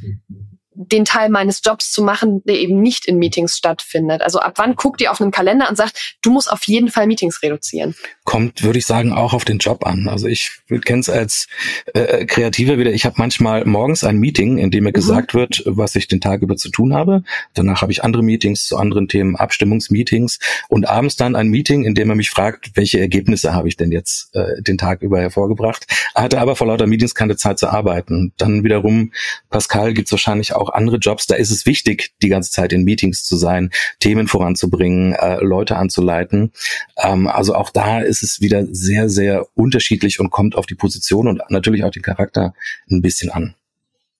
den 0.88 1.04
Teil 1.04 1.28
meines 1.28 1.60
Jobs 1.64 1.92
zu 1.92 2.02
machen, 2.02 2.42
der 2.44 2.56
eben 2.56 2.80
nicht 2.80 3.06
in 3.06 3.18
Meetings 3.18 3.56
stattfindet. 3.56 4.22
Also 4.22 4.40
ab 4.40 4.54
wann 4.56 4.76
guckt 4.76 5.00
ihr 5.00 5.10
auf 5.10 5.20
einen 5.20 5.30
Kalender 5.30 5.68
und 5.68 5.76
sagt, 5.76 6.16
du 6.22 6.30
musst 6.30 6.50
auf 6.50 6.64
jeden 6.64 6.90
Fall 6.90 7.06
Meetings 7.06 7.42
reduzieren? 7.42 7.94
Kommt, 8.24 8.62
würde 8.62 8.78
ich 8.78 8.86
sagen, 8.86 9.12
auch 9.12 9.34
auf 9.34 9.44
den 9.44 9.58
Job 9.58 9.86
an. 9.86 10.08
Also 10.08 10.26
ich 10.26 10.50
kenne 10.84 11.00
es 11.00 11.10
als 11.10 11.48
äh, 11.94 12.24
Kreativer 12.26 12.78
wieder. 12.78 12.92
Ich 12.92 13.04
habe 13.04 13.16
manchmal 13.18 13.64
morgens 13.64 14.04
ein 14.04 14.18
Meeting, 14.18 14.58
in 14.58 14.70
dem 14.70 14.84
mir 14.84 14.90
mhm. 14.90 14.94
gesagt 14.94 15.34
wird, 15.34 15.62
was 15.66 15.94
ich 15.96 16.08
den 16.08 16.20
Tag 16.20 16.42
über 16.42 16.56
zu 16.56 16.70
tun 16.70 16.94
habe. 16.94 17.22
Danach 17.54 17.82
habe 17.82 17.92
ich 17.92 18.02
andere 18.02 18.22
Meetings 18.22 18.66
zu 18.66 18.76
anderen 18.76 19.08
Themen, 19.08 19.36
Abstimmungsmeetings 19.36 20.38
und 20.68 20.88
abends 20.88 21.16
dann 21.16 21.36
ein 21.36 21.48
Meeting, 21.48 21.84
in 21.84 21.94
dem 21.94 22.08
er 22.08 22.16
mich 22.16 22.30
fragt, 22.30 22.70
welche 22.74 23.00
Ergebnisse 23.00 23.52
habe 23.52 23.68
ich 23.68 23.76
denn 23.76 23.92
jetzt 23.92 24.34
äh, 24.34 24.62
den 24.62 24.78
Tag 24.78 25.02
über 25.02 25.20
hervorgebracht. 25.20 25.86
Er 26.14 26.24
hatte 26.24 26.40
aber 26.40 26.56
vor 26.56 26.66
lauter 26.66 26.86
Meetings 26.86 27.14
keine 27.14 27.36
Zeit 27.36 27.58
zu 27.58 27.68
arbeiten. 27.68 28.32
Dann 28.36 28.64
wiederum, 28.64 29.12
Pascal 29.50 29.94
gibt 29.94 30.08
es 30.08 30.12
wahrscheinlich 30.12 30.54
auch 30.54 30.69
andere 30.74 30.96
Jobs, 30.96 31.26
da 31.26 31.34
ist 31.34 31.50
es 31.50 31.66
wichtig, 31.66 32.14
die 32.22 32.28
ganze 32.28 32.50
Zeit 32.50 32.72
in 32.72 32.84
Meetings 32.84 33.24
zu 33.24 33.36
sein, 33.36 33.70
Themen 33.98 34.28
voranzubringen, 34.28 35.14
äh, 35.14 35.42
Leute 35.42 35.76
anzuleiten. 35.76 36.52
Ähm, 36.96 37.26
also 37.26 37.54
auch 37.54 37.70
da 37.70 38.00
ist 38.00 38.22
es 38.22 38.40
wieder 38.40 38.66
sehr, 38.70 39.08
sehr 39.08 39.46
unterschiedlich 39.54 40.20
und 40.20 40.30
kommt 40.30 40.56
auf 40.56 40.66
die 40.66 40.74
Position 40.74 41.28
und 41.28 41.42
natürlich 41.48 41.84
auch 41.84 41.90
den 41.90 42.02
Charakter 42.02 42.54
ein 42.90 43.02
bisschen 43.02 43.30
an. 43.30 43.54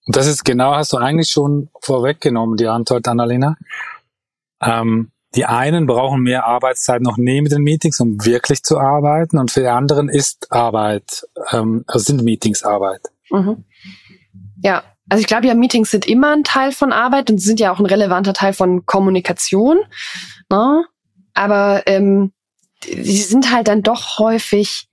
Das 0.07 0.27
ist 0.27 0.43
genau, 0.43 0.75
hast 0.75 0.93
du 0.93 0.97
eigentlich 0.97 1.29
schon 1.29 1.69
vorweggenommen, 1.79 2.57
die 2.57 2.67
Antwort, 2.67 3.07
Annalena. 3.07 3.55
Ähm, 4.61 5.11
die 5.35 5.45
einen 5.45 5.87
brauchen 5.87 6.21
mehr 6.21 6.45
Arbeitszeit 6.45 7.01
noch 7.01 7.17
neben 7.17 7.47
den 7.47 7.61
Meetings, 7.61 7.99
um 8.01 8.25
wirklich 8.25 8.63
zu 8.63 8.77
arbeiten, 8.79 9.37
und 9.37 9.51
für 9.51 9.61
die 9.61 9.67
anderen 9.67 10.09
ist 10.09 10.51
Arbeit, 10.51 11.25
ähm, 11.51 11.85
also 11.87 12.03
sind 12.03 12.23
Meetings 12.23 12.63
Arbeit. 12.63 13.01
Mhm. 13.29 13.63
Ja, 14.61 14.83
also 15.11 15.19
ich 15.19 15.27
glaube 15.27 15.45
ja, 15.45 15.55
Meetings 15.55 15.91
sind 15.91 16.07
immer 16.07 16.31
ein 16.31 16.45
Teil 16.45 16.71
von 16.71 16.93
Arbeit 16.93 17.29
und 17.29 17.37
sind 17.37 17.59
ja 17.59 17.73
auch 17.73 17.79
ein 17.79 17.85
relevanter 17.85 18.31
Teil 18.31 18.53
von 18.53 18.85
Kommunikation. 18.85 19.77
Ne? 20.49 20.85
Aber 21.33 21.83
ähm, 21.85 22.31
die 22.85 23.17
sind 23.17 23.51
halt 23.51 23.67
dann 23.67 23.83
doch 23.83 24.19
häufig 24.19 24.87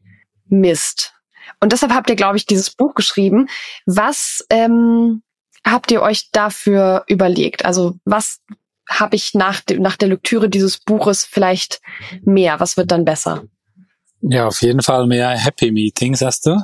Mist. 0.49 1.13
Und 1.61 1.71
deshalb 1.71 1.93
habt 1.93 2.11
ihr, 2.11 2.17
glaube 2.17 2.37
ich, 2.37 2.47
dieses 2.47 2.71
Buch 2.71 2.97
geschrieben. 2.97 3.49
Was 3.87 4.45
ähm, 4.51 5.23
habt 5.65 5.93
ihr 5.93 6.03
euch 6.03 6.33
dafür 6.33 7.05
überlegt? 7.07 7.65
Also 7.65 7.95
was 8.05 8.41
habe 8.89 9.15
ich 9.15 9.35
nach, 9.35 9.61
de 9.61 9.79
nach 9.79 9.97
der 9.97 10.09
Lektüre 10.09 10.49
dieses 10.49 10.79
Buches 10.79 11.25
vielleicht 11.25 11.81
mehr? 12.23 12.59
Was 12.59 12.77
wird 12.77 12.91
dann 12.91 13.05
besser? 13.05 13.45
Ja, 14.21 14.49
auf 14.49 14.63
jeden 14.63 14.83
Fall 14.83 15.07
mehr 15.07 15.29
Happy 15.39 15.71
Meetings, 15.71 16.23
hast 16.23 16.47
du. 16.47 16.57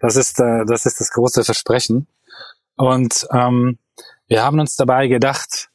Das 0.00 0.16
ist, 0.16 0.40
äh, 0.40 0.64
das 0.66 0.86
ist 0.86 1.00
das 1.00 1.10
große 1.10 1.44
Versprechen. 1.44 2.06
Und 2.76 3.26
ähm, 3.32 3.78
wir 4.26 4.42
haben 4.42 4.60
uns 4.60 4.76
dabei 4.76 5.08
gedacht, 5.08 5.68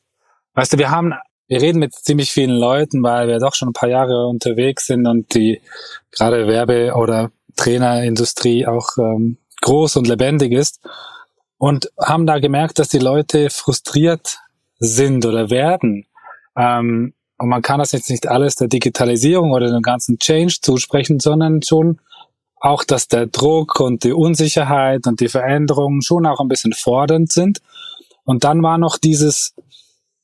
weißt 0.53 0.73
du, 0.73 0.77
wir 0.77 0.91
haben, 0.91 1.13
wir 1.47 1.61
reden 1.61 1.79
mit 1.79 1.93
ziemlich 1.93 2.31
vielen 2.31 2.57
Leuten, 2.57 3.03
weil 3.03 3.27
wir 3.27 3.39
doch 3.39 3.55
schon 3.55 3.69
ein 3.69 3.73
paar 3.73 3.89
Jahre 3.89 4.27
unterwegs 4.27 4.87
sind 4.87 5.07
und 5.07 5.33
die 5.33 5.61
gerade 6.11 6.47
Werbe- 6.47 6.93
oder 6.95 7.31
Trainerindustrie 7.55 8.65
auch 8.65 8.97
ähm, 8.97 9.37
groß 9.61 9.97
und 9.97 10.07
lebendig 10.07 10.51
ist. 10.51 10.79
Und 11.57 11.91
haben 11.99 12.27
da 12.27 12.39
gemerkt, 12.39 12.77
dass 12.77 12.89
die 12.89 12.99
Leute 12.99 13.49
frustriert 13.49 14.37
sind 14.79 15.25
oder 15.25 15.49
werden. 15.49 16.05
Ähm, 16.55 17.13
und 17.37 17.49
man 17.49 17.61
kann 17.61 17.79
das 17.79 17.91
jetzt 17.91 18.09
nicht 18.09 18.27
alles 18.27 18.55
der 18.55 18.67
Digitalisierung 18.67 19.51
oder 19.51 19.71
dem 19.71 19.81
ganzen 19.81 20.17
Change 20.19 20.57
zusprechen, 20.61 21.19
sondern 21.19 21.61
schon 21.61 21.99
auch, 22.59 22.83
dass 22.83 23.07
der 23.07 23.27
Druck 23.27 23.79
und 23.79 24.03
die 24.03 24.13
Unsicherheit 24.13 25.07
und 25.07 25.19
die 25.19 25.29
Veränderungen 25.29 26.01
schon 26.01 26.25
auch 26.25 26.39
ein 26.39 26.47
bisschen 26.47 26.73
fordernd 26.73 27.31
sind. 27.31 27.61
Und 28.23 28.43
dann 28.43 28.61
war 28.63 28.77
noch 28.77 28.97
dieses, 28.97 29.53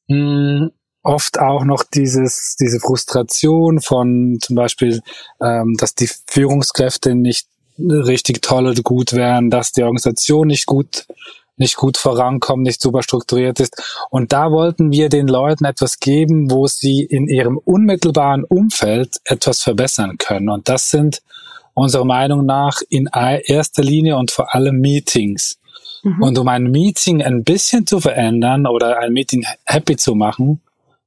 mh, 0.07 0.17
hm, 0.17 0.71
oft 1.03 1.39
auch 1.39 1.65
noch 1.65 1.83
dieses, 1.83 2.55
diese 2.59 2.79
Frustration 2.79 3.81
von 3.81 4.37
zum 4.41 4.55
Beispiel, 4.55 5.01
ähm, 5.41 5.75
dass 5.77 5.95
die 5.95 6.09
Führungskräfte 6.27 7.13
nicht 7.13 7.47
richtig 7.77 8.41
toll 8.41 8.67
oder 8.67 8.81
gut 8.81 9.13
wären, 9.13 9.49
dass 9.49 9.71
die 9.71 9.83
Organisation 9.83 10.47
nicht 10.47 10.65
gut 10.65 11.05
nicht 11.55 11.75
gut 11.75 11.97
vorankommt, 11.97 12.63
nicht 12.63 12.81
super 12.81 13.03
strukturiert 13.03 13.59
ist. 13.59 13.81
Und 14.09 14.33
da 14.33 14.51
wollten 14.51 14.91
wir 14.91 15.09
den 15.09 15.27
Leuten 15.27 15.65
etwas 15.65 15.99
geben, 15.99 16.49
wo 16.49 16.65
sie 16.65 17.03
in 17.03 17.27
ihrem 17.27 17.57
unmittelbaren 17.57 18.43
Umfeld 18.43 19.17
etwas 19.23 19.61
verbessern 19.61 20.17
können. 20.17 20.49
Und 20.49 20.67
das 20.67 20.89
sind 20.89 21.21
unserer 21.73 22.05
Meinung 22.05 22.45
nach 22.45 22.81
in 22.89 23.09
erster 23.13 23.83
Linie 23.83 24.17
und 24.17 24.31
vor 24.31 24.53
allem 24.53 24.79
Meetings. 24.79 25.59
Mhm. 26.03 26.21
Und 26.21 26.37
um 26.37 26.47
ein 26.47 26.63
Meeting 26.63 27.23
ein 27.23 27.43
bisschen 27.43 27.87
zu 27.87 27.99
verändern 27.99 28.67
oder 28.67 28.99
ein 28.99 29.13
Meeting 29.13 29.45
happy 29.65 29.95
zu 29.95 30.15
machen, 30.15 30.61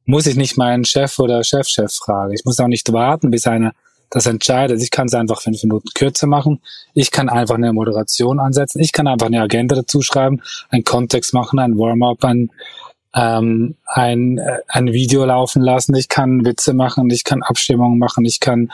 muss 0.05 0.27
ich 0.27 0.37
nicht 0.37 0.57
meinen 0.57 0.85
Chef 0.85 1.19
oder 1.19 1.43
Chefchef 1.43 1.87
-Chef 1.87 2.05
fragen. 2.05 2.33
Ich 2.33 2.45
muss 2.45 2.61
auch 2.61 2.69
nicht 2.69 2.93
warten, 2.93 3.31
bis 3.31 3.47
einer 3.47 3.73
das 4.11 4.27
entscheidet. 4.27 4.81
Ich 4.83 4.91
kann 4.91 5.07
es 5.07 5.15
einfach 5.15 5.43
fünf 5.43 5.63
Minuten 5.63 5.89
kürzer 5.95 6.27
machen. 6.27 6.61
Ich 6.95 7.11
kann 7.11 7.29
einfach 7.29 7.57
eine 7.57 7.73
Moderation 7.73 8.39
ansetzen. 8.39 8.81
Ich 8.81 8.93
kann 8.93 9.07
einfach 9.07 9.27
eine 9.27 9.43
Agenda 9.43 9.75
dazu 9.75 10.01
schreiben, 10.03 10.43
einen 10.71 10.85
Kontext 10.85 11.35
machen, 11.35 11.59
ein 11.59 11.77
Warm-up, 11.77 12.25
ein, 12.25 12.51
ähm, 13.15 13.75
ein, 13.85 14.39
äh, 14.39 14.59
ein 14.69 14.93
Video 14.93 15.25
laufen 15.25 15.63
lassen. 15.63 15.95
Ich 15.97 16.09
kann 16.09 16.45
Witze 16.45 16.73
machen. 16.73 17.11
Ich 17.11 17.25
kann 17.25 17.43
Abstimmungen 17.43 17.99
machen. 17.99 18.25
Ich 18.25 18.39
kann 18.39 18.71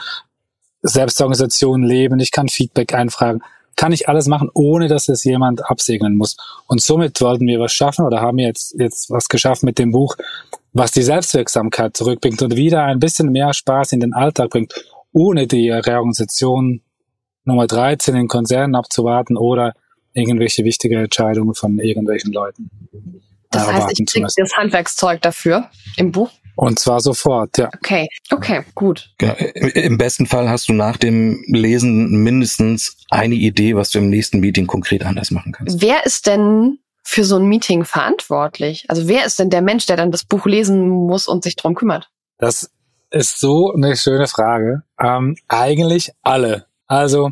Selbstorganisation 0.83 1.83
leben. 1.83 2.19
Ich 2.19 2.31
kann 2.31 2.47
Feedback 2.47 2.93
einfragen. 2.93 3.41
Kann 3.75 3.91
ich 3.91 4.07
alles 4.07 4.27
machen, 4.27 4.49
ohne 4.53 4.87
dass 4.87 5.09
es 5.09 5.23
jemand 5.23 5.67
absegnen 5.67 6.15
muss. 6.15 6.37
Und 6.67 6.81
somit 6.81 7.19
wollten 7.21 7.47
wir 7.47 7.59
was 7.59 7.73
schaffen 7.73 8.05
oder 8.05 8.21
haben 8.21 8.37
jetzt, 8.37 8.75
jetzt 8.77 9.09
was 9.09 9.27
geschaffen 9.27 9.65
mit 9.65 9.79
dem 9.79 9.91
Buch, 9.91 10.15
was 10.73 10.91
die 10.91 11.01
Selbstwirksamkeit 11.01 11.97
zurückbringt 11.97 12.41
und 12.43 12.55
wieder 12.55 12.83
ein 12.83 12.99
bisschen 12.99 13.31
mehr 13.31 13.53
Spaß 13.53 13.93
in 13.93 13.99
den 13.99 14.13
Alltag 14.13 14.51
bringt 14.51 14.73
ohne 15.13 15.47
die 15.47 15.69
Reorganisation 15.69 16.81
Nummer 17.45 17.67
13 17.67 18.15
in 18.15 18.27
Konzernen 18.27 18.75
abzuwarten 18.75 19.37
oder 19.37 19.73
irgendwelche 20.13 20.63
wichtige 20.63 20.97
Entscheidungen 20.97 21.53
von 21.53 21.79
irgendwelchen 21.79 22.33
Leuten. 22.33 22.69
Das 23.51 23.67
heißt, 23.67 23.99
ich 23.99 24.05
kriege 24.05 24.27
das 24.35 24.57
Handwerkszeug 24.57 25.21
dafür 25.21 25.69
im 25.97 26.11
Buch? 26.11 26.29
Und 26.55 26.79
zwar 26.79 26.99
sofort, 26.99 27.57
ja. 27.57 27.69
Okay, 27.73 28.07
okay, 28.31 28.61
gut. 28.75 29.11
Genau. 29.17 29.33
Im 29.35 29.97
besten 29.97 30.25
Fall 30.27 30.49
hast 30.49 30.69
du 30.69 30.73
nach 30.73 30.97
dem 30.97 31.43
Lesen 31.47 32.23
mindestens 32.23 32.97
eine 33.09 33.35
Idee, 33.35 33.75
was 33.75 33.89
du 33.89 33.99
im 33.99 34.09
nächsten 34.09 34.39
Meeting 34.39 34.67
konkret 34.67 35.05
anders 35.05 35.31
machen 35.31 35.51
kannst. 35.51 35.81
Wer 35.81 36.05
ist 36.05 36.27
denn 36.27 36.79
für 37.03 37.23
so 37.23 37.37
ein 37.37 37.45
Meeting 37.45 37.85
verantwortlich? 37.85 38.85
Also 38.87 39.07
wer 39.07 39.25
ist 39.25 39.39
denn 39.39 39.49
der 39.49 39.61
Mensch, 39.61 39.85
der 39.85 39.97
dann 39.97 40.11
das 40.11 40.23
Buch 40.23 40.45
lesen 40.45 40.87
muss 40.89 41.27
und 41.27 41.43
sich 41.43 41.55
drum 41.55 41.75
kümmert? 41.75 42.09
Das 42.37 42.69
ist 43.09 43.39
so 43.39 43.73
eine 43.73 43.95
schöne 43.95 44.27
Frage. 44.27 44.83
Ähm, 44.99 45.35
eigentlich 45.47 46.11
alle. 46.21 46.65
Also 46.87 47.31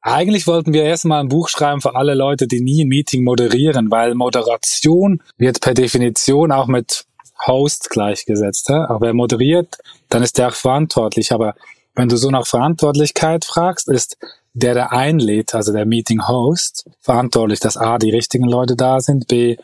eigentlich 0.00 0.48
wollten 0.48 0.72
wir 0.72 0.82
erstmal 0.82 1.20
ein 1.20 1.28
Buch 1.28 1.48
schreiben 1.48 1.80
für 1.80 1.94
alle 1.94 2.14
Leute, 2.14 2.48
die 2.48 2.60
nie 2.60 2.84
ein 2.84 2.88
Meeting 2.88 3.22
moderieren, 3.22 3.90
weil 3.90 4.14
Moderation 4.14 5.22
wird 5.38 5.60
per 5.60 5.74
Definition 5.74 6.50
auch 6.50 6.66
mit 6.66 7.04
Host 7.46 7.90
gleichgesetzt. 7.90 8.68
He? 8.68 8.74
Auch 8.74 9.00
wer 9.00 9.14
moderiert, 9.14 9.78
dann 10.08 10.22
ist 10.22 10.38
der 10.38 10.48
auch 10.48 10.54
verantwortlich. 10.54 11.32
Aber 11.32 11.54
wenn 11.94 12.08
du 12.08 12.16
so 12.16 12.30
nach 12.30 12.46
Verantwortlichkeit 12.46 13.44
fragst, 13.44 13.88
ist 13.88 14.16
der, 14.54 14.74
der 14.74 14.92
einlädt, 14.92 15.54
also 15.54 15.72
der 15.72 15.86
Meeting 15.86 16.28
Host, 16.28 16.88
verantwortlich, 17.00 17.60
dass 17.60 17.76
A, 17.76 17.98
die 17.98 18.10
richtigen 18.10 18.46
Leute 18.46 18.76
da 18.76 19.00
sind, 19.00 19.28
B, 19.28 19.56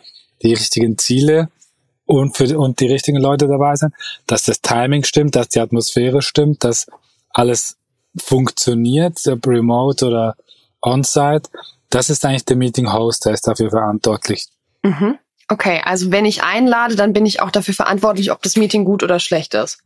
die 0.42 0.54
richtigen 0.54 0.96
Ziele 0.98 1.48
und, 2.06 2.36
für, 2.36 2.58
und 2.58 2.80
die 2.80 2.86
richtigen 2.86 3.18
Leute 3.18 3.48
dabei 3.48 3.76
sind, 3.76 3.92
dass 4.26 4.44
das 4.44 4.62
Timing 4.62 5.04
stimmt, 5.04 5.36
dass 5.36 5.48
die 5.48 5.60
Atmosphäre 5.60 6.22
stimmt, 6.22 6.64
dass 6.64 6.86
alles 7.30 7.76
funktioniert, 8.16 9.18
remote 9.46 10.06
oder 10.06 10.36
on-site. 10.80 11.50
Das 11.90 12.08
ist 12.10 12.24
eigentlich 12.24 12.46
der 12.46 12.56
Meeting 12.56 12.92
Host, 12.92 13.26
der 13.26 13.34
ist 13.34 13.46
dafür 13.46 13.70
verantwortlich. 13.70 14.46
Mhm. 14.82 15.18
Okay, 15.48 15.80
also 15.84 16.12
wenn 16.12 16.24
ich 16.24 16.42
einlade, 16.42 16.94
dann 16.94 17.12
bin 17.12 17.24
ich 17.24 17.40
auch 17.40 17.50
dafür 17.50 17.74
verantwortlich, 17.74 18.30
ob 18.30 18.42
das 18.42 18.56
Meeting 18.56 18.84
gut 18.84 19.02
oder 19.02 19.18
schlecht 19.18 19.54
ist. 19.54 19.78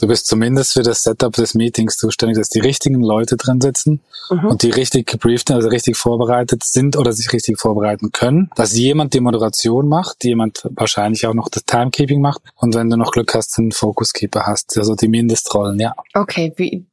Du 0.00 0.06
bist 0.06 0.26
zumindest 0.26 0.72
für 0.72 0.82
das 0.82 1.02
Setup 1.02 1.32
des 1.32 1.54
Meetings 1.54 1.96
zuständig, 1.98 2.38
dass 2.38 2.48
die 2.48 2.60
richtigen 2.60 3.02
Leute 3.02 3.36
drin 3.36 3.60
sitzen 3.60 4.00
mhm. 4.30 4.46
und 4.46 4.62
die 4.62 4.70
richtig 4.70 5.06
gebrieft, 5.06 5.50
also 5.50 5.68
richtig 5.68 5.96
vorbereitet 5.96 6.62
sind 6.64 6.96
oder 6.96 7.12
sich 7.12 7.32
richtig 7.32 7.58
vorbereiten 7.58 8.10
können. 8.12 8.50
Dass 8.56 8.74
jemand 8.74 9.12
die 9.12 9.20
Moderation 9.20 9.88
macht, 9.88 10.24
jemand 10.24 10.66
wahrscheinlich 10.70 11.26
auch 11.26 11.34
noch 11.34 11.48
das 11.50 11.64
Timekeeping 11.64 12.20
macht 12.20 12.40
und 12.56 12.74
wenn 12.74 12.88
du 12.88 12.96
noch 12.96 13.10
Glück 13.10 13.34
hast, 13.34 13.58
einen 13.58 13.72
Focuskeeper 13.72 14.46
hast, 14.46 14.78
also 14.78 14.94
die 14.94 15.08
Mindestrollen, 15.08 15.78
ja. 15.78 15.94
Okay, 16.14 16.52
wie, 16.56 16.86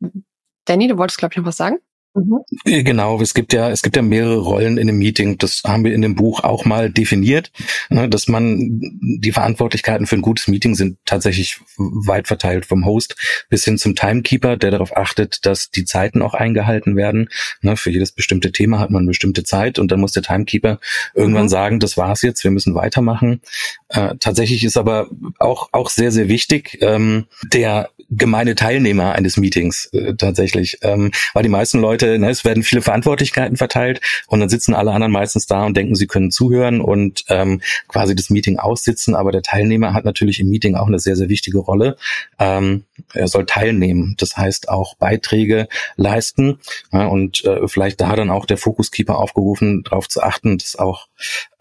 Danny, 0.65 0.87
du 0.87 0.97
wolltest 0.97 1.19
glaube 1.19 1.33
ich 1.33 1.37
noch 1.37 1.45
was 1.45 1.57
sagen? 1.57 1.77
Mhm. 2.17 2.39
Äh, 2.65 2.83
genau, 2.83 3.21
es 3.21 3.33
gibt 3.33 3.53
ja, 3.53 3.69
es 3.69 3.81
gibt 3.81 3.95
ja 3.95 4.01
mehrere 4.01 4.39
Rollen 4.39 4.77
in 4.77 4.89
einem 4.89 4.97
Meeting. 4.97 5.37
Das 5.37 5.61
haben 5.65 5.83
wir 5.83 5.93
in 5.93 6.01
dem 6.01 6.15
Buch 6.15 6.43
auch 6.43 6.65
mal 6.65 6.89
definiert, 6.89 7.51
ne, 7.89 8.09
dass 8.09 8.27
man 8.27 8.79
die 9.01 9.31
Verantwortlichkeiten 9.31 10.07
für 10.07 10.15
ein 10.15 10.21
gutes 10.21 10.47
Meeting 10.47 10.75
sind 10.75 10.97
tatsächlich 11.05 11.59
weit 11.77 12.27
verteilt 12.27 12.65
vom 12.65 12.85
Host 12.85 13.15
bis 13.49 13.63
hin 13.65 13.77
zum 13.77 13.95
Timekeeper, 13.95 14.57
der 14.57 14.71
darauf 14.71 14.95
achtet, 14.97 15.45
dass 15.45 15.69
die 15.69 15.85
Zeiten 15.85 16.21
auch 16.21 16.33
eingehalten 16.33 16.95
werden. 16.95 17.29
Ne, 17.61 17.77
für 17.77 17.91
jedes 17.91 18.11
bestimmte 18.11 18.51
Thema 18.51 18.79
hat 18.79 18.89
man 18.89 19.01
eine 19.01 19.09
bestimmte 19.09 19.43
Zeit 19.43 19.77
und 19.77 19.91
dann 19.91 19.99
muss 19.99 20.13
der 20.13 20.23
Timekeeper 20.23 20.79
irgendwann 21.13 21.43
mhm. 21.43 21.49
sagen, 21.49 21.79
das 21.79 21.97
war's 21.97 22.23
jetzt, 22.23 22.43
wir 22.43 22.51
müssen 22.51 22.73
weitermachen. 22.73 23.41
Äh, 23.89 24.15
tatsächlich 24.19 24.63
ist 24.63 24.77
aber 24.77 25.09
auch 25.39 25.69
auch 25.71 25.89
sehr 25.89 26.11
sehr 26.11 26.27
wichtig 26.27 26.79
ähm, 26.81 27.25
der 27.43 27.89
gemeine 28.09 28.55
Teilnehmer 28.55 29.13
eines 29.13 29.37
Meetings 29.37 29.85
äh, 29.91 30.15
tatsächlich, 30.15 30.79
ähm, 30.81 31.11
weil 31.33 31.43
die 31.43 31.49
meisten 31.49 31.79
Leute, 31.79 32.06
ne, 32.17 32.29
es 32.29 32.45
werden 32.45 32.63
viele 32.63 32.81
Verantwortlichkeiten 32.81 33.57
verteilt 33.57 34.01
und 34.27 34.39
dann 34.39 34.49
sitzen 34.49 34.73
alle 34.73 34.91
anderen 34.91 35.11
meistens 35.11 35.45
da 35.45 35.65
und 35.65 35.75
denken, 35.75 35.95
sie 35.95 36.07
können 36.07 36.31
zuhören 36.31 36.81
und 36.81 37.23
ähm, 37.29 37.61
quasi 37.87 38.15
das 38.15 38.29
Meeting 38.29 38.59
aussitzen, 38.59 39.15
aber 39.15 39.31
der 39.31 39.41
Teilnehmer 39.41 39.93
hat 39.93 40.05
natürlich 40.05 40.39
im 40.39 40.49
Meeting 40.49 40.75
auch 40.75 40.87
eine 40.87 40.99
sehr, 40.99 41.15
sehr 41.15 41.29
wichtige 41.29 41.59
Rolle. 41.59 41.97
Ähm, 42.39 42.85
er 43.13 43.27
soll 43.27 43.45
teilnehmen, 43.45 44.15
das 44.17 44.37
heißt 44.37 44.69
auch 44.69 44.95
Beiträge 44.95 45.67
leisten 45.95 46.59
ja, 46.91 47.07
und 47.07 47.43
äh, 47.45 47.67
vielleicht 47.67 48.01
da 48.01 48.15
dann 48.15 48.29
auch 48.29 48.45
der 48.45 48.57
Fokuskeeper 48.57 49.17
aufgerufen, 49.17 49.83
darauf 49.83 50.07
zu 50.07 50.21
achten, 50.21 50.57
dass 50.57 50.75
auch 50.75 51.07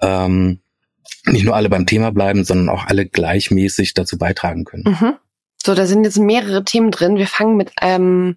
ähm, 0.01 0.61
nicht 1.25 1.45
nur 1.45 1.57
alle 1.57 1.69
beim 1.69 1.87
Thema 1.87 2.13
bleiben, 2.13 2.45
sondern 2.45 2.69
auch 2.69 2.87
alle 2.87 3.07
gleichmäßig 3.07 3.95
dazu 3.95 4.19
beitragen 4.19 4.65
können. 4.65 4.85
Mhm. 4.87 5.15
So, 5.65 5.75
da 5.75 5.87
sind 5.87 6.05
jetzt 6.05 6.19
mehrere 6.19 6.65
Themen 6.65 6.91
drin. 6.91 7.17
Wir 7.17 7.27
fangen 7.27 7.57
mit, 7.57 7.73
ähm, 7.83 8.37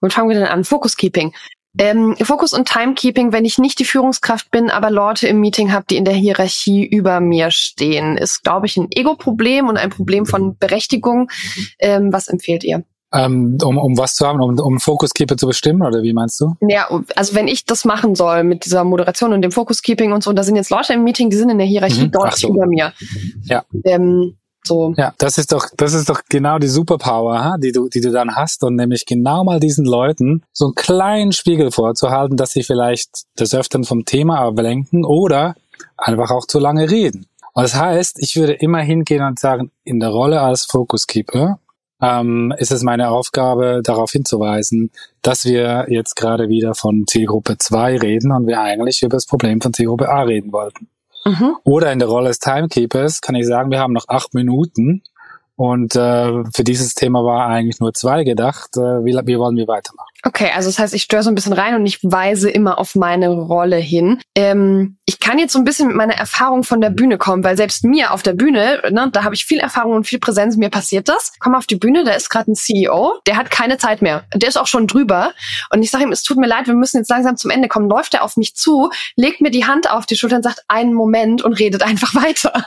womit 0.00 0.12
fangen 0.12 0.28
wir 0.28 0.38
denn 0.38 0.48
an? 0.48 0.64
Focus 0.64 0.96
Keeping. 0.96 1.32
Ähm, 1.78 2.16
Fokus 2.22 2.54
und 2.54 2.68
Timekeeping, 2.68 3.32
wenn 3.32 3.44
ich 3.44 3.58
nicht 3.58 3.78
die 3.78 3.84
Führungskraft 3.84 4.50
bin, 4.50 4.70
aber 4.70 4.90
Leute 4.90 5.28
im 5.28 5.40
Meeting 5.40 5.72
habe, 5.72 5.84
die 5.90 5.96
in 5.96 6.06
der 6.06 6.14
Hierarchie 6.14 6.84
über 6.86 7.20
mir 7.20 7.50
stehen, 7.50 8.16
ist, 8.16 8.42
glaube 8.44 8.66
ich, 8.66 8.76
ein 8.76 8.88
Ego-Problem 8.90 9.68
und 9.68 9.76
ein 9.76 9.90
Problem 9.90 10.24
von 10.24 10.56
Berechtigung. 10.56 11.30
Ähm, 11.78 12.12
was 12.12 12.28
empfehlt 12.28 12.64
ihr? 12.64 12.84
Ähm, 13.12 13.58
um, 13.62 13.78
um 13.78 13.96
was 13.96 14.14
zu 14.14 14.26
haben, 14.26 14.40
um, 14.40 14.58
um 14.58 14.80
Focus-Keeper 14.80 15.36
zu 15.36 15.46
bestimmen, 15.46 15.82
oder 15.82 16.02
wie 16.02 16.12
meinst 16.12 16.40
du? 16.40 16.54
Ja, 16.66 16.88
also 17.14 17.34
wenn 17.34 17.46
ich 17.46 17.64
das 17.64 17.84
machen 17.84 18.14
soll 18.14 18.42
mit 18.42 18.64
dieser 18.64 18.82
Moderation 18.84 19.32
und 19.32 19.42
dem 19.42 19.52
Focus-Keeping 19.52 20.12
und 20.12 20.22
so, 20.22 20.32
da 20.32 20.42
sind 20.42 20.56
jetzt 20.56 20.70
Leute 20.70 20.94
im 20.94 21.04
Meeting, 21.04 21.30
die 21.30 21.36
sind 21.36 21.50
in 21.50 21.58
der 21.58 21.66
Hierarchie 21.66 22.06
mhm. 22.06 22.10
dort 22.10 22.36
so. 22.36 22.48
über 22.48 22.66
mir. 22.66 22.92
Ja. 23.44 23.64
Ähm, 23.84 24.36
so. 24.66 24.94
Ja, 24.96 25.12
das 25.18 25.38
ist 25.38 25.52
doch, 25.52 25.66
das 25.76 25.94
ist 25.94 26.08
doch 26.08 26.22
genau 26.28 26.58
die 26.58 26.68
Superpower, 26.68 27.56
die 27.58 27.72
du, 27.72 27.88
die 27.88 28.00
du 28.00 28.10
dann 28.10 28.34
hast 28.34 28.64
und 28.64 28.76
nämlich 28.76 29.06
genau 29.06 29.44
mal 29.44 29.60
diesen 29.60 29.84
Leuten 29.84 30.42
so 30.52 30.66
einen 30.66 30.74
kleinen 30.74 31.32
Spiegel 31.32 31.70
vorzuhalten, 31.70 32.36
dass 32.36 32.52
sie 32.52 32.62
vielleicht 32.62 33.24
des 33.38 33.54
Öfteren 33.54 33.84
vom 33.84 34.04
Thema 34.04 34.40
ablenken 34.40 35.04
oder 35.04 35.54
einfach 35.96 36.30
auch 36.30 36.46
zu 36.46 36.58
lange 36.58 36.90
reden. 36.90 37.26
Und 37.54 37.62
das 37.62 37.74
heißt, 37.74 38.18
ich 38.20 38.36
würde 38.36 38.52
immer 38.52 38.80
hingehen 38.80 39.22
und 39.22 39.38
sagen, 39.38 39.70
in 39.84 40.00
der 40.00 40.10
Rolle 40.10 40.42
als 40.42 40.64
Focus 40.64 41.06
Keeper 41.06 41.58
ähm, 42.02 42.52
ist 42.58 42.72
es 42.72 42.82
meine 42.82 43.10
Aufgabe, 43.10 43.80
darauf 43.82 44.10
hinzuweisen, 44.10 44.90
dass 45.22 45.44
wir 45.44 45.86
jetzt 45.88 46.16
gerade 46.16 46.48
wieder 46.48 46.74
von 46.74 47.06
Zielgruppe 47.06 47.56
2 47.58 47.98
reden 47.98 48.32
und 48.32 48.46
wir 48.46 48.60
eigentlich 48.60 49.02
über 49.02 49.16
das 49.16 49.26
Problem 49.26 49.60
von 49.60 49.72
Zielgruppe 49.72 50.08
A 50.08 50.22
reden 50.22 50.52
wollten. 50.52 50.88
Mhm. 51.26 51.56
Oder 51.64 51.92
in 51.92 51.98
der 51.98 52.08
Rolle 52.08 52.28
des 52.28 52.38
Timekeepers 52.38 53.20
kann 53.20 53.34
ich 53.34 53.46
sagen, 53.46 53.70
wir 53.72 53.80
haben 53.80 53.92
noch 53.92 54.08
acht 54.08 54.32
Minuten 54.32 55.02
und 55.56 55.96
äh, 55.96 56.44
für 56.54 56.64
dieses 56.64 56.94
Thema 56.94 57.24
war 57.24 57.46
eigentlich 57.46 57.80
nur 57.80 57.94
zwei 57.94 58.24
gedacht. 58.24 58.76
Äh, 58.76 59.04
wie, 59.04 59.18
wie 59.24 59.38
wollen 59.38 59.56
wir 59.56 59.66
weitermachen? 59.66 60.10
Okay, 60.22 60.50
also 60.54 60.68
das 60.68 60.78
heißt, 60.78 60.92
ich 60.92 61.02
störe 61.02 61.22
so 61.22 61.30
ein 61.30 61.34
bisschen 61.34 61.54
rein 61.54 61.74
und 61.74 61.86
ich 61.86 61.98
weise 62.02 62.50
immer 62.50 62.78
auf 62.78 62.94
meine 62.94 63.30
Rolle 63.30 63.76
hin. 63.76 64.20
Ähm, 64.34 64.98
ich 65.06 65.18
kann 65.18 65.38
jetzt 65.38 65.54
so 65.54 65.58
ein 65.58 65.64
bisschen 65.64 65.88
mit 65.88 65.96
meiner 65.96 66.14
Erfahrung 66.14 66.62
von 66.62 66.82
der 66.82 66.90
Bühne 66.90 67.16
kommen, 67.16 67.42
weil 67.42 67.56
selbst 67.56 67.84
mir 67.84 68.12
auf 68.12 68.22
der 68.22 68.34
Bühne, 68.34 68.82
ne, 68.90 69.08
da 69.10 69.24
habe 69.24 69.34
ich 69.34 69.46
viel 69.46 69.58
Erfahrung 69.58 69.94
und 69.94 70.04
viel 70.04 70.18
Präsenz, 70.18 70.58
mir 70.58 70.68
passiert 70.68 71.08
das. 71.08 71.32
Komm 71.38 71.54
auf 71.54 71.66
die 71.66 71.76
Bühne, 71.76 72.04
da 72.04 72.12
ist 72.12 72.28
gerade 72.28 72.50
ein 72.50 72.54
CEO, 72.54 73.14
der 73.26 73.36
hat 73.36 73.50
keine 73.50 73.78
Zeit 73.78 74.02
mehr. 74.02 74.24
Der 74.34 74.50
ist 74.50 74.58
auch 74.58 74.66
schon 74.66 74.86
drüber. 74.86 75.32
Und 75.70 75.82
ich 75.82 75.90
sage 75.90 76.04
ihm, 76.04 76.12
es 76.12 76.22
tut 76.22 76.36
mir 76.36 76.48
leid, 76.48 76.66
wir 76.66 76.74
müssen 76.74 76.98
jetzt 76.98 77.08
langsam 77.08 77.38
zum 77.38 77.50
Ende 77.50 77.68
kommen. 77.68 77.88
Läuft 77.88 78.12
er 78.12 78.24
auf 78.24 78.36
mich 78.36 78.54
zu, 78.54 78.90
legt 79.16 79.40
mir 79.40 79.50
die 79.50 79.64
Hand 79.64 79.90
auf 79.90 80.04
die 80.04 80.16
Schulter 80.16 80.36
und 80.36 80.42
sagt, 80.42 80.64
einen 80.68 80.92
Moment 80.92 81.42
und 81.42 81.54
redet 81.54 81.82
einfach 81.82 82.14
weiter 82.22 82.66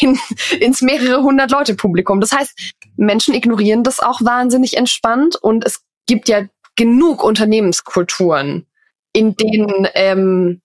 in, 0.00 0.18
ins 0.60 0.82
mehrere 0.82 1.22
hundert 1.22 1.50
Leute 1.50 1.74
Publikum. 1.74 2.20
Das 2.20 2.32
heißt, 2.32 2.74
Menschen 2.96 3.34
ignorieren 3.34 3.82
das 3.82 4.00
auch 4.00 4.20
wahnsinnig 4.22 4.76
entspannt 4.76 5.36
und 5.36 5.64
es 5.64 5.82
gibt 6.06 6.28
ja 6.28 6.44
genug 6.76 7.22
Unternehmenskulturen, 7.22 8.66
in 9.12 9.34
denen 9.34 9.88
ähm, 9.94 10.60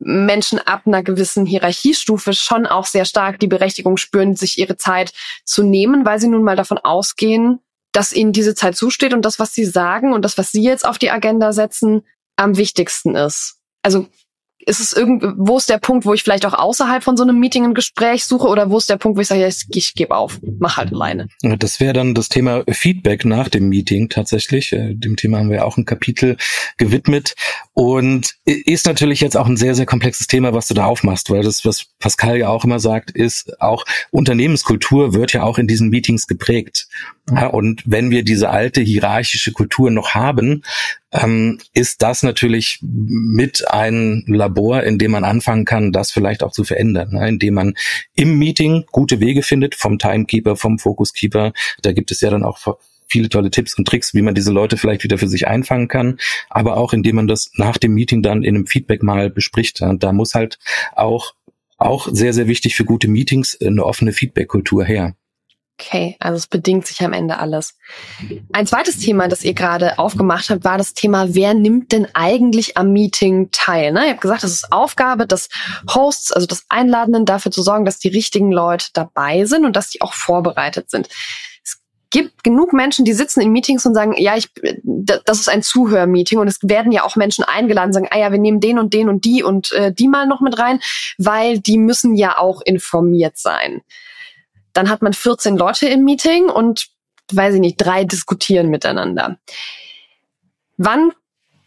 Menschen 0.00 0.58
ab 0.60 0.82
einer 0.86 1.02
gewissen 1.02 1.44
Hierarchiestufe 1.44 2.32
schon 2.32 2.66
auch 2.66 2.86
sehr 2.86 3.04
stark 3.04 3.40
die 3.40 3.48
Berechtigung 3.48 3.96
spüren, 3.96 4.36
sich 4.36 4.58
ihre 4.58 4.76
Zeit 4.76 5.12
zu 5.44 5.62
nehmen, 5.62 6.06
weil 6.06 6.20
sie 6.20 6.28
nun 6.28 6.44
mal 6.44 6.56
davon 6.56 6.78
ausgehen, 6.78 7.60
dass 7.92 8.12
ihnen 8.12 8.32
diese 8.32 8.54
Zeit 8.54 8.76
zusteht 8.76 9.12
und 9.12 9.24
das, 9.24 9.38
was 9.38 9.54
sie 9.54 9.64
sagen 9.64 10.12
und 10.12 10.24
das, 10.24 10.38
was 10.38 10.52
sie 10.52 10.62
jetzt 10.62 10.86
auf 10.86 10.98
die 10.98 11.10
Agenda 11.10 11.52
setzen, 11.52 12.02
am 12.36 12.56
wichtigsten 12.56 13.16
ist. 13.16 13.56
Also 13.82 14.06
ist 14.66 14.80
es 14.80 14.92
irgendwie, 14.92 15.28
wo 15.36 15.56
ist 15.56 15.70
der 15.70 15.78
Punkt, 15.78 16.04
wo 16.04 16.14
ich 16.14 16.22
vielleicht 16.22 16.44
auch 16.44 16.52
außerhalb 16.52 17.02
von 17.02 17.16
so 17.16 17.22
einem 17.22 17.38
Meeting 17.38 17.64
ein 17.64 17.74
Gespräch 17.74 18.24
suche 18.24 18.48
oder 18.48 18.70
wo 18.70 18.78
ist 18.78 18.90
der 18.90 18.96
Punkt, 18.96 19.16
wo 19.16 19.22
ich 19.22 19.28
sage, 19.28 19.40
ja, 19.40 19.48
ich, 19.48 19.66
ich 19.70 19.94
gebe 19.94 20.14
auf, 20.14 20.40
mach 20.58 20.76
halt 20.76 20.92
alleine? 20.92 21.28
Das 21.42 21.80
wäre 21.80 21.92
dann 21.92 22.14
das 22.14 22.28
Thema 22.28 22.64
Feedback 22.68 23.24
nach 23.24 23.48
dem 23.48 23.68
Meeting 23.68 24.08
tatsächlich. 24.08 24.72
Äh, 24.72 24.94
dem 24.94 25.16
Thema 25.16 25.38
haben 25.38 25.50
wir 25.50 25.64
auch 25.64 25.76
ein 25.76 25.84
Kapitel 25.84 26.36
gewidmet 26.76 27.34
und 27.72 28.34
ist 28.44 28.86
natürlich 28.86 29.20
jetzt 29.20 29.36
auch 29.36 29.46
ein 29.46 29.56
sehr, 29.56 29.74
sehr 29.74 29.86
komplexes 29.86 30.26
Thema, 30.26 30.52
was 30.52 30.68
du 30.68 30.74
da 30.74 30.86
aufmachst, 30.86 31.30
weil 31.30 31.42
das, 31.42 31.64
was 31.64 31.86
Pascal 31.98 32.36
ja 32.36 32.48
auch 32.48 32.64
immer 32.64 32.80
sagt, 32.80 33.10
ist 33.10 33.60
auch 33.60 33.84
Unternehmenskultur 34.10 35.14
wird 35.14 35.32
ja 35.32 35.44
auch 35.44 35.58
in 35.58 35.66
diesen 35.66 35.88
Meetings 35.88 36.26
geprägt. 36.26 36.88
Ja, 37.30 37.46
und 37.46 37.82
wenn 37.86 38.10
wir 38.10 38.22
diese 38.22 38.50
alte 38.50 38.80
hierarchische 38.80 39.52
Kultur 39.52 39.90
noch 39.90 40.14
haben, 40.14 40.62
ähm, 41.12 41.58
ist 41.72 42.02
das 42.02 42.22
natürlich 42.22 42.78
mit 42.82 43.70
ein 43.70 44.24
Labor, 44.26 44.82
in 44.82 44.98
dem 44.98 45.12
man 45.12 45.24
anfangen 45.24 45.64
kann, 45.64 45.92
das 45.92 46.10
vielleicht 46.10 46.42
auch 46.42 46.52
zu 46.52 46.64
verändern, 46.64 47.12
ne? 47.12 47.28
indem 47.28 47.54
man 47.54 47.74
im 48.14 48.38
Meeting 48.38 48.84
gute 48.92 49.20
Wege 49.20 49.42
findet, 49.42 49.74
vom 49.74 49.98
Timekeeper, 49.98 50.56
vom 50.56 50.78
Focuskeeper. 50.78 51.52
Da 51.82 51.92
gibt 51.92 52.10
es 52.10 52.20
ja 52.20 52.30
dann 52.30 52.44
auch 52.44 52.58
viele 53.08 53.28
tolle 53.28 53.50
Tipps 53.50 53.76
und 53.78 53.88
Tricks, 53.88 54.12
wie 54.14 54.22
man 54.22 54.34
diese 54.34 54.52
Leute 54.52 54.76
vielleicht 54.76 55.02
wieder 55.02 55.18
für 55.18 55.28
sich 55.28 55.48
einfangen 55.48 55.88
kann, 55.88 56.18
aber 56.50 56.76
auch 56.76 56.92
indem 56.92 57.16
man 57.16 57.26
das 57.26 57.50
nach 57.54 57.78
dem 57.78 57.94
Meeting 57.94 58.22
dann 58.22 58.42
in 58.42 58.54
einem 58.54 58.66
Feedback 58.66 59.02
mal 59.02 59.30
bespricht. 59.30 59.80
Und 59.80 60.02
da 60.02 60.12
muss 60.12 60.34
halt 60.34 60.58
auch 60.94 61.34
auch 61.78 62.08
sehr, 62.10 62.32
sehr 62.32 62.48
wichtig 62.48 62.74
für 62.74 62.84
gute 62.84 63.06
Meetings 63.06 63.56
eine 63.60 63.84
offene 63.84 64.12
Feedback-Kultur 64.12 64.84
her. 64.84 65.14
Okay, 65.80 66.16
also 66.18 66.36
es 66.36 66.48
bedingt 66.48 66.88
sich 66.88 67.04
am 67.04 67.12
Ende 67.12 67.38
alles. 67.38 67.78
Ein 68.52 68.66
zweites 68.66 68.98
Thema, 68.98 69.28
das 69.28 69.44
ihr 69.44 69.54
gerade 69.54 69.98
aufgemacht 70.00 70.50
habt, 70.50 70.64
war 70.64 70.76
das 70.76 70.92
Thema, 70.92 71.36
wer 71.36 71.54
nimmt 71.54 71.92
denn 71.92 72.08
eigentlich 72.14 72.76
am 72.76 72.92
Meeting 72.92 73.50
teil? 73.52 73.92
Ne? 73.92 74.06
Ihr 74.06 74.10
habt 74.10 74.20
gesagt, 74.20 74.42
es 74.42 74.52
ist 74.52 74.72
Aufgabe 74.72 75.28
des 75.28 75.48
Hosts, 75.94 76.32
also 76.32 76.48
des 76.48 76.64
Einladenden, 76.68 77.26
dafür 77.26 77.52
zu 77.52 77.62
sorgen, 77.62 77.84
dass 77.84 78.00
die 78.00 78.08
richtigen 78.08 78.50
Leute 78.50 78.88
dabei 78.92 79.44
sind 79.44 79.64
und 79.64 79.76
dass 79.76 79.90
die 79.90 80.02
auch 80.02 80.14
vorbereitet 80.14 80.90
sind. 80.90 81.08
Es 81.62 81.80
gibt 82.10 82.42
genug 82.42 82.72
Menschen, 82.72 83.04
die 83.04 83.12
sitzen 83.12 83.40
in 83.40 83.52
Meetings 83.52 83.86
und 83.86 83.94
sagen, 83.94 84.14
ja, 84.16 84.36
ich, 84.36 84.48
das 84.82 85.38
ist 85.38 85.48
ein 85.48 85.62
Zuhörmeeting 85.62 86.40
und 86.40 86.48
es 86.48 86.58
werden 86.62 86.90
ja 86.90 87.04
auch 87.04 87.14
Menschen 87.14 87.44
eingeladen, 87.44 87.92
sagen, 87.92 88.08
ah 88.10 88.18
ja, 88.18 88.32
wir 88.32 88.40
nehmen 88.40 88.58
den 88.58 88.80
und 88.80 88.94
den 88.94 89.08
und 89.08 89.24
die 89.24 89.44
und 89.44 89.70
äh, 89.70 89.92
die 89.92 90.08
mal 90.08 90.26
noch 90.26 90.40
mit 90.40 90.58
rein, 90.58 90.80
weil 91.18 91.60
die 91.60 91.78
müssen 91.78 92.16
ja 92.16 92.36
auch 92.36 92.62
informiert 92.62 93.38
sein. 93.38 93.82
Dann 94.72 94.88
hat 94.88 95.02
man 95.02 95.12
14 95.12 95.56
Leute 95.56 95.88
im 95.88 96.04
Meeting 96.04 96.48
und, 96.48 96.88
weiß 97.32 97.54
ich 97.54 97.60
nicht, 97.60 97.76
drei 97.76 98.04
diskutieren 98.04 98.68
miteinander. 98.68 99.38
Wann, 100.76 101.12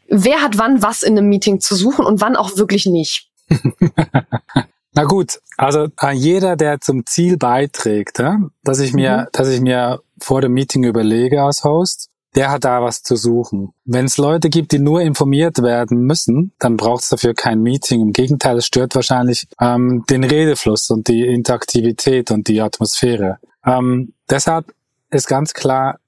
wer 0.07 0.41
hat 0.41 0.57
wann 0.57 0.81
was 0.81 1.03
in 1.03 1.17
einem 1.17 1.27
Meeting 1.27 1.59
zu 1.59 1.75
suchen 1.75 2.05
und 2.05 2.21
wann 2.21 2.35
auch 2.35 2.57
wirklich 2.57 2.85
nicht? 2.85 3.29
Na 4.93 5.05
gut, 5.05 5.39
also 5.57 5.87
äh, 6.01 6.11
jeder, 6.11 6.57
der 6.57 6.81
zum 6.81 7.05
Ziel 7.05 7.37
beiträgt, 7.37 8.21
dass 8.63 8.79
ich 8.79 8.93
mir, 8.93 9.17
mhm. 9.17 9.27
dass 9.31 9.47
ich 9.47 9.61
mir 9.61 10.01
vor 10.19 10.41
dem 10.41 10.53
Meeting 10.53 10.83
überlege 10.83 11.41
als 11.41 11.63
Host, 11.63 12.10
der 12.35 12.49
hat 12.49 12.63
da 12.63 12.81
was 12.81 13.03
zu 13.03 13.15
suchen. 13.15 13.73
Wenn 13.83 14.05
es 14.05 14.17
Leute 14.17 14.49
gibt, 14.49 14.71
die 14.71 14.79
nur 14.79 15.01
informiert 15.01 15.61
werden 15.61 16.03
müssen, 16.03 16.53
dann 16.59 16.77
braucht 16.77 17.03
es 17.03 17.09
dafür 17.09 17.33
kein 17.33 17.61
Meeting. 17.61 18.01
Im 18.01 18.13
Gegenteil, 18.13 18.57
es 18.57 18.65
stört 18.65 18.95
wahrscheinlich 18.95 19.47
ähm, 19.59 20.05
den 20.09 20.23
Redefluss 20.23 20.89
und 20.91 21.07
die 21.07 21.25
Interaktivität 21.25 22.31
und 22.31 22.47
die 22.47 22.61
Atmosphäre. 22.61 23.39
Ähm, 23.65 24.13
deshalb 24.29 24.73
ist 25.09 25.27
ganz 25.27 25.53
klar, 25.53 25.99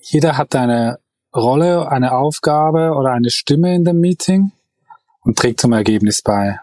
jeder 0.00 0.36
hat 0.36 0.54
eine 0.54 0.98
Rolle, 1.34 1.90
eine 1.90 2.12
Aufgabe 2.12 2.94
oder 2.94 3.12
eine 3.12 3.30
Stimme 3.30 3.74
in 3.74 3.84
dem 3.84 4.00
Meeting 4.00 4.52
und 5.20 5.38
trägt 5.38 5.60
zum 5.60 5.72
Ergebnis 5.72 6.22
bei. 6.22 6.58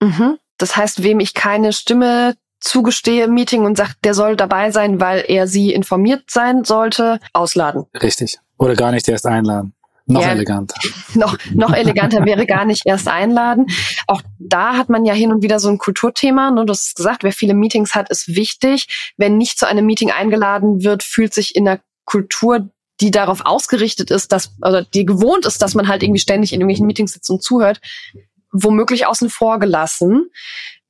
Mhm. 0.00 0.38
Das 0.58 0.76
heißt, 0.76 1.02
wem 1.02 1.18
ich 1.18 1.34
keine 1.34 1.72
Stimme 1.72 2.36
zugestehe 2.62 3.24
im 3.24 3.34
Meeting 3.34 3.64
und 3.64 3.76
sagt, 3.76 3.96
der 4.04 4.14
soll 4.14 4.36
dabei 4.36 4.70
sein, 4.70 5.00
weil 5.00 5.24
er 5.26 5.46
sie 5.46 5.72
informiert 5.72 6.30
sein 6.30 6.64
sollte, 6.64 7.18
ausladen. 7.32 7.84
Richtig. 8.00 8.38
Oder 8.58 8.74
gar 8.74 8.92
nicht 8.92 9.08
erst 9.08 9.26
einladen. 9.26 9.74
Noch 10.06 10.22
ja, 10.22 10.30
eleganter. 10.30 10.74
Noch, 11.14 11.36
noch 11.52 11.72
eleganter 11.72 12.24
wäre 12.24 12.44
gar 12.44 12.64
nicht 12.64 12.86
erst 12.86 13.06
einladen. 13.06 13.66
Auch 14.08 14.20
da 14.38 14.76
hat 14.76 14.88
man 14.88 15.04
ja 15.04 15.14
hin 15.14 15.30
und 15.30 15.42
wieder 15.42 15.60
so 15.60 15.68
ein 15.68 15.78
Kulturthema. 15.78 16.50
Ne? 16.50 16.66
Du 16.66 16.72
hast 16.72 16.96
gesagt, 16.96 17.22
wer 17.22 17.32
viele 17.32 17.54
Meetings 17.54 17.94
hat, 17.94 18.10
ist 18.10 18.34
wichtig. 18.34 19.12
Wer 19.16 19.30
nicht 19.30 19.58
zu 19.58 19.66
einem 19.66 19.86
Meeting 19.86 20.10
eingeladen 20.10 20.82
wird, 20.82 21.04
fühlt 21.04 21.32
sich 21.32 21.54
in 21.54 21.64
der 21.64 21.80
Kultur, 22.04 22.68
die 23.00 23.10
darauf 23.12 23.44
ausgerichtet 23.44 24.10
ist, 24.10 24.32
dass, 24.32 24.56
oder 24.60 24.82
die 24.82 25.06
gewohnt 25.06 25.46
ist, 25.46 25.62
dass 25.62 25.74
man 25.74 25.86
halt 25.86 26.02
irgendwie 26.02 26.20
ständig 26.20 26.52
in 26.52 26.60
irgendwelchen 26.60 26.86
Meetings 26.86 27.12
sitzt 27.12 27.30
und 27.30 27.42
zuhört, 27.42 27.80
womöglich 28.50 29.06
außen 29.06 29.30
vor 29.30 29.60
gelassen 29.60 30.30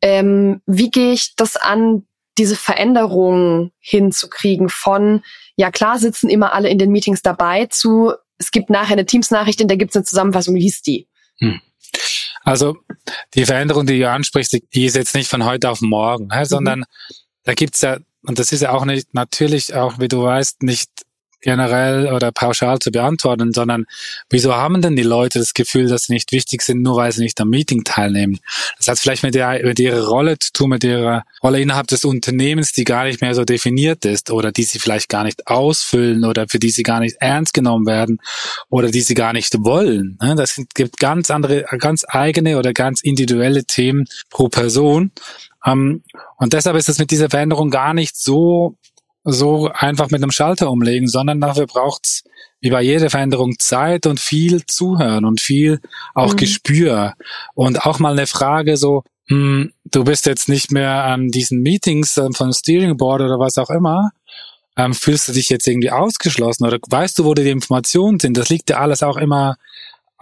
ähm, 0.03 0.61
wie 0.67 0.91
gehe 0.91 1.13
ich 1.13 1.35
das 1.37 1.57
an, 1.57 2.07
diese 2.39 2.57
Veränderung 2.57 3.73
hinzukriegen 3.79 4.69
von, 4.69 5.23
ja 5.57 5.71
klar 5.71 5.99
sitzen 5.99 6.29
immer 6.29 6.53
alle 6.53 6.69
in 6.69 6.79
den 6.79 6.91
Meetings 6.91 7.23
dabei, 7.23 7.67
zu, 7.67 8.13
es 8.39 8.51
gibt 8.51 8.71
nachher 8.71 8.95
eine 8.95 9.07
Teams-Nachricht, 9.07 9.61
in 9.61 9.69
der 9.69 9.77
gibt 9.77 9.91
es 9.91 9.97
eine 9.97 10.05
Zusammenfassung, 10.05 10.57
liest 10.57 10.87
die. 10.87 11.09
Hm. 11.39 11.61
Also 12.43 12.77
die 13.35 13.45
Veränderung, 13.45 13.87
die 13.87 13.99
du 13.99 14.11
ansprichst, 14.11 14.59
die 14.75 14.85
ist 14.85 14.97
jetzt 14.97 15.15
nicht 15.15 15.29
von 15.29 15.45
heute 15.45 15.71
auf 15.71 15.81
morgen, 15.81 16.27
ne, 16.29 16.41
mhm. 16.41 16.45
sondern 16.45 16.85
da 17.45 17.55
gibt's 17.55 17.81
ja, 17.83 17.99
und 18.25 18.39
das 18.39 18.53
ist 18.53 18.63
ja 18.63 18.73
auch 18.73 18.85
nicht, 18.85 19.15
natürlich 19.15 19.75
auch, 19.75 19.99
wie 19.99 20.09
du 20.09 20.23
weißt, 20.23 20.63
nicht 20.63 20.91
generell 21.43 22.13
oder 22.13 22.33
pauschal 22.33 22.79
zu 22.79 22.91
beantworten, 22.91 23.53
sondern 23.53 23.85
wieso 24.31 24.55
haben 24.55 24.81
denn 24.81 24.97
die 24.97 25.03
Leute 25.03 25.39
das 25.39 25.55
Gefühl, 25.55 25.89
dass 25.89 26.05
sie 26.05 26.15
nicht 26.15 26.33
wichtig 26.33 26.63
sind, 26.63 26.83
nur 26.83 26.97
weil 26.97 27.13
sie 27.13 27.23
nicht 27.23 27.41
am 27.41 27.51
Meeting 27.51 27.85
teilnehmen? 27.85 28.39
Das 28.79 28.89
hat 28.89 28.99
vielleicht 28.99 29.23
mit, 29.23 29.35
der, 29.35 29.65
mit 29.65 29.79
ihrer 29.79 30.07
Rolle 30.07 30.39
zu 30.39 30.53
tun, 30.53 30.71
mit 30.71 30.85
ihrer 30.85 31.25
Rolle 31.43 31.61
innerhalb 31.61 31.89
des 31.89 32.05
Unternehmens, 32.05 32.73
die 32.73 32.85
gar 32.85 33.05
nicht 33.05 33.21
mehr 33.21 33.35
so 33.35 33.45
definiert 33.45 34.05
ist 34.05 34.31
oder 34.31 34.53
die 34.53 34.65
sie 34.65 34.79
vielleicht 34.79 35.09
gar 35.09 35.25
nicht 35.25 35.47
ausfüllen 35.47 36.25
oder 36.25 36.49
für 36.49 36.59
die 36.59 36.71
sie 36.71 36.83
gar 36.83 37.01
nicht 37.01 37.17
ernst 37.21 37.53
genommen 37.55 37.87
werden 37.87 38.19
oder 38.71 38.91
die 38.91 39.03
sie 39.03 39.15
gar 39.15 39.33
nicht 39.33 39.53
wollen. 39.65 40.19
Ne? 40.23 40.35
Das 40.37 40.61
gibt 40.75 40.99
ganz 40.99 41.31
andere, 41.31 41.65
ganz 41.79 42.05
eigene 42.09 42.59
oder 42.59 42.73
ganz 42.73 43.03
individuelle 43.03 43.65
Themen 43.65 44.07
pro 44.31 44.49
Person. 44.49 45.13
Ähm, 45.65 46.03
und 46.39 46.53
deshalb 46.53 46.77
ist 46.77 46.89
es 46.89 46.99
mit 46.99 47.11
dieser 47.11 47.31
Veränderung 47.31 47.71
gar 47.71 47.95
nicht 47.95 48.17
so 48.17 48.77
so 49.25 49.71
einfach 49.73 50.11
mit 50.11 50.23
einem 50.23 50.31
Schalter 50.31 50.71
umlegen, 50.71 51.09
sondern 51.09 51.41
dafür 51.41 51.67
braucht's 51.67 52.25
wie 52.61 52.71
bei 52.71 52.83
jeder 52.83 53.11
Veränderung 53.11 53.59
Zeit 53.59 54.07
und 54.07 54.21
viel 54.21 54.65
Zuhören 54.67 55.25
und 55.25 55.41
viel 55.41 55.81
auch 56.15 56.33
mhm. 56.33 56.37
Gespür 56.37 57.15
und 57.55 57.85
auch 57.85 57.99
mal 57.99 58.13
eine 58.13 58.27
Frage 58.27 58.77
so, 58.77 59.03
hm, 59.27 59.73
du 59.85 60.05
bist 60.05 60.27
jetzt 60.27 60.49
nicht 60.49 60.71
mehr 60.71 61.05
an 61.05 61.29
diesen 61.29 61.61
Meetings 61.61 62.17
äh, 62.17 62.29
vom 62.33 62.53
Steering 62.53 62.97
Board 62.97 63.23
oder 63.23 63.39
was 63.39 63.59
auch 63.59 63.71
immer, 63.71 64.11
ähm, 64.77 64.95
fühlst 64.95 65.29
du 65.29 65.33
dich 65.33 65.49
jetzt 65.49 65.67
irgendwie 65.67 65.91
ausgeschlossen 65.91 66.65
oder 66.65 66.79
weißt 66.89 67.19
du, 67.19 67.25
wo 67.25 67.35
die 67.35 67.49
Informationen 67.51 68.19
sind? 68.21 68.37
Das 68.37 68.49
liegt 68.49 68.71
ja 68.71 68.79
alles 68.79 69.03
auch 69.03 69.17
immer 69.17 69.57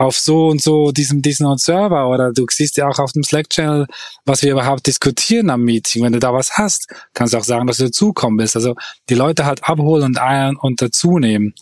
auf 0.01 0.19
so 0.19 0.49
und 0.49 0.63
so 0.63 0.93
diesem, 0.93 1.21
diesen 1.21 1.59
Server 1.59 2.09
oder 2.09 2.33
du 2.33 2.47
siehst 2.51 2.79
ja 2.79 2.89
auch 2.89 2.99
auf 2.99 3.13
dem 3.13 3.23
Slack-Channel, 3.23 3.87
was 4.25 4.43
wir 4.43 4.53
überhaupt 4.53 4.87
diskutieren 4.87 5.51
am 5.51 5.63
Meeting. 5.63 6.03
Wenn 6.03 6.15
du 6.15 6.19
da 6.19 6.33
was 6.33 6.53
hast, 6.53 6.89
kannst 7.13 7.35
du 7.35 7.39
auch 7.39 7.45
sagen, 7.45 7.67
dass 7.67 7.77
du 7.77 7.85
dazukommen 7.85 8.39
bist. 8.39 8.57
Also 8.57 8.77
die 9.11 9.15
Leute 9.15 9.45
halt 9.45 9.63
abholen 9.65 10.05
und 10.05 10.19
ein 10.19 10.57
und 10.57 10.81
dazunehmen, 10.81 11.55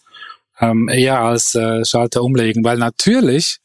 ähm, 0.61 0.89
eher 0.89 1.21
als 1.21 1.57
äh, 1.57 1.85
Schalter 1.85 2.23
umlegen, 2.23 2.63
weil 2.63 2.79
natürlich, 2.79 3.59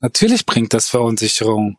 natürlich 0.00 0.44
bringt 0.44 0.74
das 0.74 0.88
Verunsicherung 0.88 1.76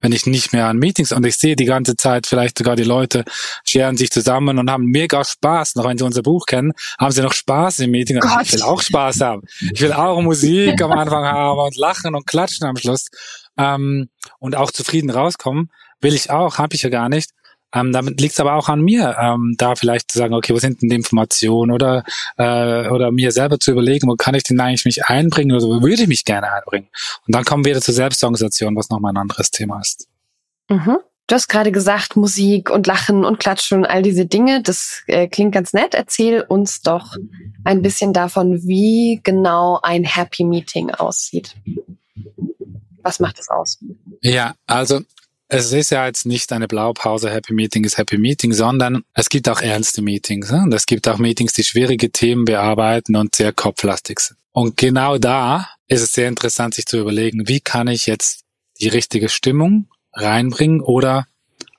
wenn 0.00 0.12
ich 0.12 0.26
nicht 0.26 0.52
mehr 0.52 0.66
an 0.66 0.78
Meetings 0.78 1.12
und 1.12 1.24
ich 1.26 1.36
sehe 1.36 1.56
die 1.56 1.64
ganze 1.64 1.96
Zeit 1.96 2.26
vielleicht 2.26 2.58
sogar 2.58 2.76
die 2.76 2.84
Leute 2.84 3.24
scheren 3.64 3.96
sich 3.96 4.10
zusammen 4.10 4.58
und 4.58 4.70
haben 4.70 4.84
mega 4.84 5.24
Spaß. 5.24 5.74
Noch 5.74 5.84
wenn 5.84 5.98
sie 5.98 6.04
unser 6.04 6.22
Buch 6.22 6.46
kennen, 6.46 6.72
haben 6.98 7.12
sie 7.12 7.22
noch 7.22 7.32
Spaß 7.32 7.80
im 7.80 7.90
Meeting. 7.90 8.20
Gott. 8.20 8.42
Ich 8.42 8.52
will 8.52 8.62
auch 8.62 8.80
Spaß 8.80 9.20
haben. 9.20 9.42
Ich 9.72 9.80
will 9.80 9.92
auch 9.92 10.20
Musik 10.20 10.80
am 10.82 10.92
Anfang 10.92 11.24
haben 11.24 11.58
und 11.58 11.76
lachen 11.76 12.14
und 12.14 12.26
klatschen 12.26 12.66
am 12.66 12.76
Schluss 12.76 13.06
ähm, 13.56 14.08
und 14.38 14.56
auch 14.56 14.70
zufrieden 14.70 15.10
rauskommen. 15.10 15.70
Will 16.00 16.14
ich 16.14 16.30
auch, 16.30 16.58
habe 16.58 16.76
ich 16.76 16.82
ja 16.82 16.90
gar 16.90 17.08
nicht. 17.08 17.30
Ähm, 17.74 17.92
damit 17.92 18.20
liegt 18.20 18.32
es 18.32 18.40
aber 18.40 18.54
auch 18.54 18.68
an 18.68 18.80
mir, 18.80 19.16
ähm, 19.20 19.54
da 19.58 19.74
vielleicht 19.74 20.10
zu 20.10 20.18
sagen, 20.18 20.34
okay, 20.34 20.54
wo 20.54 20.58
sind 20.58 20.80
denn 20.80 20.88
die 20.88 20.96
Informationen 20.96 21.70
oder 21.70 22.02
äh, 22.38 22.88
oder 22.88 23.10
mir 23.10 23.30
selber 23.30 23.60
zu 23.60 23.72
überlegen, 23.72 24.08
wo 24.08 24.16
kann 24.16 24.34
ich 24.34 24.44
denn 24.44 24.58
eigentlich 24.58 24.86
mich 24.86 25.04
einbringen 25.04 25.54
oder 25.54 25.66
wo 25.66 25.82
würde 25.82 26.02
ich 26.02 26.08
mich 26.08 26.24
gerne 26.24 26.50
einbringen. 26.50 26.88
Und 27.26 27.34
dann 27.34 27.44
kommen 27.44 27.64
wir 27.64 27.72
wieder 27.72 27.82
zur 27.82 27.94
Selbstorganisation, 27.94 28.74
was 28.74 28.88
nochmal 28.88 29.12
ein 29.12 29.18
anderes 29.18 29.50
Thema 29.50 29.80
ist. 29.80 30.08
Mhm. 30.70 30.98
Du 31.28 31.34
hast 31.34 31.48
gerade 31.48 31.70
gesagt, 31.72 32.16
Musik 32.16 32.70
und 32.70 32.86
Lachen 32.86 33.26
und 33.26 33.38
Klatschen 33.38 33.80
und 33.80 33.84
all 33.84 34.00
diese 34.00 34.24
Dinge, 34.24 34.62
das 34.62 35.02
äh, 35.08 35.28
klingt 35.28 35.52
ganz 35.52 35.74
nett. 35.74 35.94
Erzähl 35.94 36.40
uns 36.40 36.80
doch 36.80 37.16
ein 37.64 37.82
bisschen 37.82 38.14
davon, 38.14 38.62
wie 38.66 39.20
genau 39.22 39.78
ein 39.82 40.04
Happy 40.04 40.44
Meeting 40.44 40.90
aussieht 40.90 41.54
Was 43.02 43.20
macht 43.20 43.38
das 43.38 43.50
aus? 43.50 43.78
Ja, 44.22 44.54
also 44.66 45.02
es 45.48 45.72
ist 45.72 45.90
ja 45.90 46.06
jetzt 46.06 46.26
nicht 46.26 46.52
eine 46.52 46.68
Blaupause, 46.68 47.30
Happy 47.30 47.54
Meeting 47.54 47.84
ist 47.84 47.96
Happy 47.96 48.18
Meeting, 48.18 48.52
sondern 48.52 49.02
es 49.14 49.28
gibt 49.28 49.48
auch 49.48 49.60
ernste 49.60 50.02
Meetings. 50.02 50.50
Und 50.50 50.74
es 50.74 50.84
gibt 50.86 51.08
auch 51.08 51.18
Meetings, 51.18 51.54
die 51.54 51.64
schwierige 51.64 52.10
Themen 52.10 52.44
bearbeiten 52.44 53.16
und 53.16 53.34
sehr 53.34 53.52
kopflastig 53.52 54.20
sind. 54.20 54.38
Und 54.52 54.76
genau 54.76 55.16
da 55.18 55.68
ist 55.86 56.02
es 56.02 56.12
sehr 56.12 56.28
interessant, 56.28 56.74
sich 56.74 56.86
zu 56.86 56.98
überlegen, 56.98 57.48
wie 57.48 57.60
kann 57.60 57.88
ich 57.88 58.06
jetzt 58.06 58.44
die 58.80 58.88
richtige 58.88 59.28
Stimmung 59.28 59.88
reinbringen 60.12 60.80
oder 60.80 61.26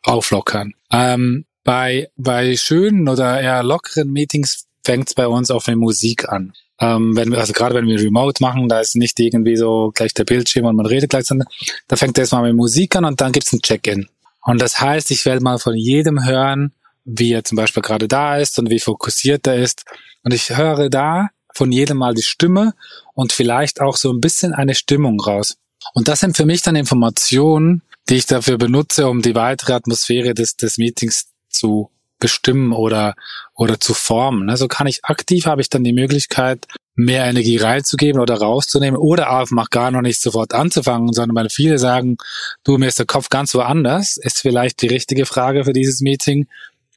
auflockern. 0.01 0.73
Ähm, 0.91 1.45
bei, 1.63 2.10
bei 2.15 2.55
schönen 2.58 3.08
oder 3.08 3.39
eher 3.39 3.63
lockeren 3.63 4.12
Meetings 4.12 4.65
fängt 4.84 5.10
es 5.10 5.13
bei 5.13 5.27
uns 5.27 5.51
auf 5.51 5.67
mit 5.67 5.77
Musik 5.77 6.27
an. 6.27 6.53
Ähm, 6.81 7.15
wenn 7.15 7.31
wir, 7.31 7.39
also 7.39 7.53
gerade 7.53 7.75
wenn 7.75 7.87
wir 7.87 7.99
Remote 7.99 8.41
machen, 8.41 8.69
da 8.69 8.79
ist 8.79 8.95
nicht 8.95 9.19
irgendwie 9.19 9.57
so 9.57 9.91
gleich 9.93 10.13
der 10.13 10.23
Bildschirm 10.23 10.65
und 10.65 10.75
man 10.75 10.85
redet 10.85 11.09
gleich, 11.09 11.25
sondern 11.25 11.47
da 11.87 11.95
fängt 11.95 12.17
erstmal 12.17 12.43
mit 12.43 12.55
Musik 12.55 12.95
an 12.95 13.05
und 13.05 13.19
dann 13.19 13.31
gibt's 13.31 13.51
ein 13.51 13.61
Check-in. 13.61 14.07
Und 14.45 14.61
das 14.61 14.79
heißt, 14.79 15.11
ich 15.11 15.25
werde 15.25 15.43
mal 15.43 15.59
von 15.59 15.75
jedem 15.75 16.25
hören, 16.25 16.71
wie 17.03 17.33
er 17.33 17.43
zum 17.43 17.55
Beispiel 17.55 17.83
gerade 17.83 18.07
da 18.07 18.37
ist 18.37 18.57
und 18.59 18.69
wie 18.69 18.79
fokussiert 18.79 19.47
er 19.47 19.55
ist. 19.55 19.83
Und 20.23 20.33
ich 20.33 20.55
höre 20.55 20.89
da 20.89 21.29
von 21.53 21.71
jedem 21.71 21.97
mal 21.97 22.13
die 22.13 22.21
Stimme 22.21 22.73
und 23.13 23.33
vielleicht 23.33 23.81
auch 23.81 23.97
so 23.97 24.11
ein 24.11 24.21
bisschen 24.21 24.53
eine 24.53 24.75
Stimmung 24.75 25.19
raus. 25.19 25.57
Und 25.93 26.07
das 26.07 26.21
sind 26.21 26.37
für 26.37 26.45
mich 26.45 26.61
dann 26.61 26.75
Informationen, 26.75 27.81
die 28.07 28.15
ich 28.15 28.25
dafür 28.25 28.57
benutze, 28.57 29.07
um 29.07 29.21
die 29.21 29.35
weitere 29.35 29.73
Atmosphäre 29.73 30.33
des, 30.33 30.55
des 30.55 30.77
Meetings 30.77 31.27
zu 31.49 31.89
bestimmen 32.19 32.73
oder, 32.73 33.15
oder 33.55 33.79
zu 33.79 33.93
formen. 33.93 34.49
Also 34.49 34.67
kann 34.67 34.88
ich 34.88 34.99
aktiv, 35.03 35.45
habe 35.45 35.62
ich 35.62 35.69
dann 35.69 35.84
die 35.84 35.93
Möglichkeit, 35.93 36.67
mehr 36.95 37.25
Energie 37.25 37.58
reinzugeben 37.58 38.21
oder 38.21 38.36
rauszunehmen 38.36 38.99
oder 38.99 39.32
auch 39.32 39.49
mal 39.51 39.65
gar 39.69 39.89
noch 39.89 40.01
nicht 40.01 40.21
sofort 40.21 40.53
anzufangen, 40.53 41.13
sondern 41.13 41.36
weil 41.36 41.49
viele 41.49 41.77
sagen, 41.79 42.17
du, 42.63 42.77
mir 42.77 42.88
ist 42.88 42.99
der 42.99 43.05
Kopf 43.05 43.29
ganz 43.29 43.55
woanders, 43.55 44.17
ist 44.17 44.41
vielleicht 44.41 44.82
die 44.82 44.88
richtige 44.88 45.25
Frage 45.25 45.63
für 45.63 45.73
dieses 45.73 46.01
Meeting, 46.01 46.47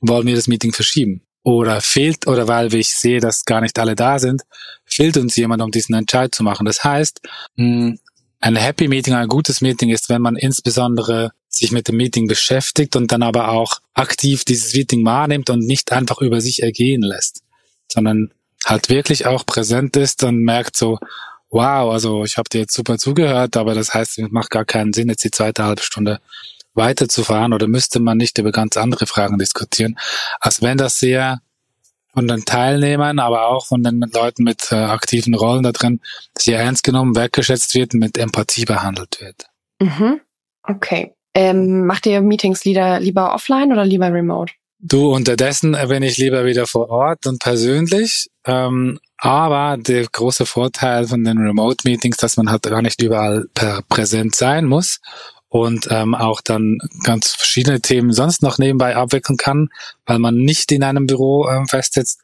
wollen 0.00 0.26
wir 0.26 0.34
das 0.34 0.48
Meeting 0.48 0.72
verschieben? 0.72 1.22
Oder 1.44 1.80
fehlt, 1.80 2.26
oder 2.26 2.48
weil 2.48 2.72
ich 2.74 2.94
sehe, 2.94 3.20
dass 3.20 3.44
gar 3.44 3.60
nicht 3.60 3.78
alle 3.78 3.94
da 3.94 4.18
sind, 4.18 4.42
fehlt 4.84 5.16
uns 5.16 5.36
jemand, 5.36 5.62
um 5.62 5.70
diesen 5.70 5.94
Entscheid 5.94 6.34
zu 6.34 6.42
machen. 6.42 6.66
Das 6.66 6.82
heißt, 6.82 7.20
hm, 7.56 7.98
ein 8.40 8.56
Happy 8.56 8.88
Meeting, 8.88 9.14
ein 9.14 9.28
gutes 9.28 9.60
Meeting 9.60 9.90
ist, 9.90 10.08
wenn 10.08 10.22
man 10.22 10.36
insbesondere 10.36 11.30
sich 11.54 11.72
mit 11.72 11.88
dem 11.88 11.96
Meeting 11.96 12.26
beschäftigt 12.26 12.96
und 12.96 13.12
dann 13.12 13.22
aber 13.22 13.50
auch 13.50 13.80
aktiv 13.94 14.44
dieses 14.44 14.74
Meeting 14.74 15.04
wahrnimmt 15.04 15.50
und 15.50 15.60
nicht 15.60 15.92
einfach 15.92 16.20
über 16.20 16.40
sich 16.40 16.62
ergehen 16.62 17.02
lässt, 17.02 17.42
sondern 17.88 18.32
halt 18.64 18.88
wirklich 18.88 19.26
auch 19.26 19.44
präsent 19.44 19.96
ist 19.96 20.22
und 20.24 20.38
merkt 20.38 20.76
so, 20.76 20.98
wow, 21.50 21.92
also 21.92 22.24
ich 22.24 22.38
habe 22.38 22.48
dir 22.48 22.62
jetzt 22.62 22.74
super 22.74 22.96
zugehört, 22.98 23.56
aber 23.56 23.74
das 23.74 23.92
heißt, 23.92 24.18
es 24.18 24.30
macht 24.30 24.50
gar 24.50 24.64
keinen 24.64 24.92
Sinn, 24.92 25.10
jetzt 25.10 25.24
die 25.24 25.30
zweite 25.30 25.64
halbe 25.64 25.82
Stunde 25.82 26.20
weiterzufahren 26.74 27.52
oder 27.52 27.68
müsste 27.68 28.00
man 28.00 28.16
nicht 28.16 28.38
über 28.38 28.50
ganz 28.50 28.78
andere 28.78 29.06
Fragen 29.06 29.38
diskutieren, 29.38 29.98
als 30.40 30.62
wenn 30.62 30.78
das 30.78 30.98
sehr 30.98 31.40
von 32.14 32.28
den 32.28 32.44
Teilnehmern, 32.44 33.18
aber 33.18 33.48
auch 33.48 33.66
von 33.66 33.82
den 33.82 34.00
Leuten 34.12 34.44
mit 34.44 34.70
äh, 34.70 34.76
aktiven 34.76 35.34
Rollen 35.34 35.62
da 35.62 35.72
drin 35.72 36.00
sehr 36.36 36.60
ernst 36.60 36.84
genommen, 36.84 37.16
wertgeschätzt 37.16 37.74
wird 37.74 37.94
und 37.94 38.00
mit 38.00 38.18
Empathie 38.18 38.64
behandelt 38.64 39.20
wird. 39.20 39.46
Mhm. 39.80 40.20
Okay. 40.62 41.14
Ähm, 41.34 41.86
macht 41.86 42.06
ihr 42.06 42.20
Meetings 42.20 42.64
lieber, 42.64 43.00
lieber 43.00 43.34
offline 43.34 43.72
oder 43.72 43.84
lieber 43.84 44.12
remote? 44.12 44.52
Du, 44.84 45.14
unterdessen 45.14 45.76
bin 45.88 46.02
ich 46.02 46.18
lieber 46.18 46.44
wieder 46.44 46.66
vor 46.66 46.90
Ort 46.90 47.26
und 47.26 47.38
persönlich. 47.40 48.28
Ähm, 48.44 48.98
aber 49.16 49.76
der 49.80 50.04
große 50.04 50.46
Vorteil 50.46 51.06
von 51.06 51.22
den 51.22 51.38
Remote-Meetings, 51.38 52.16
dass 52.16 52.36
man 52.36 52.50
halt 52.50 52.64
gar 52.64 52.82
nicht 52.82 53.00
überall 53.00 53.46
per 53.54 53.82
präsent 53.88 54.34
sein 54.34 54.64
muss 54.64 54.98
und 55.48 55.86
ähm, 55.90 56.16
auch 56.16 56.40
dann 56.40 56.78
ganz 57.04 57.28
verschiedene 57.28 57.80
Themen 57.80 58.12
sonst 58.12 58.42
noch 58.42 58.58
nebenbei 58.58 58.96
abwickeln 58.96 59.36
kann, 59.36 59.68
weil 60.06 60.18
man 60.18 60.34
nicht 60.34 60.72
in 60.72 60.82
einem 60.82 61.06
Büro 61.06 61.48
ähm, 61.48 61.68
festsitzt, 61.68 62.20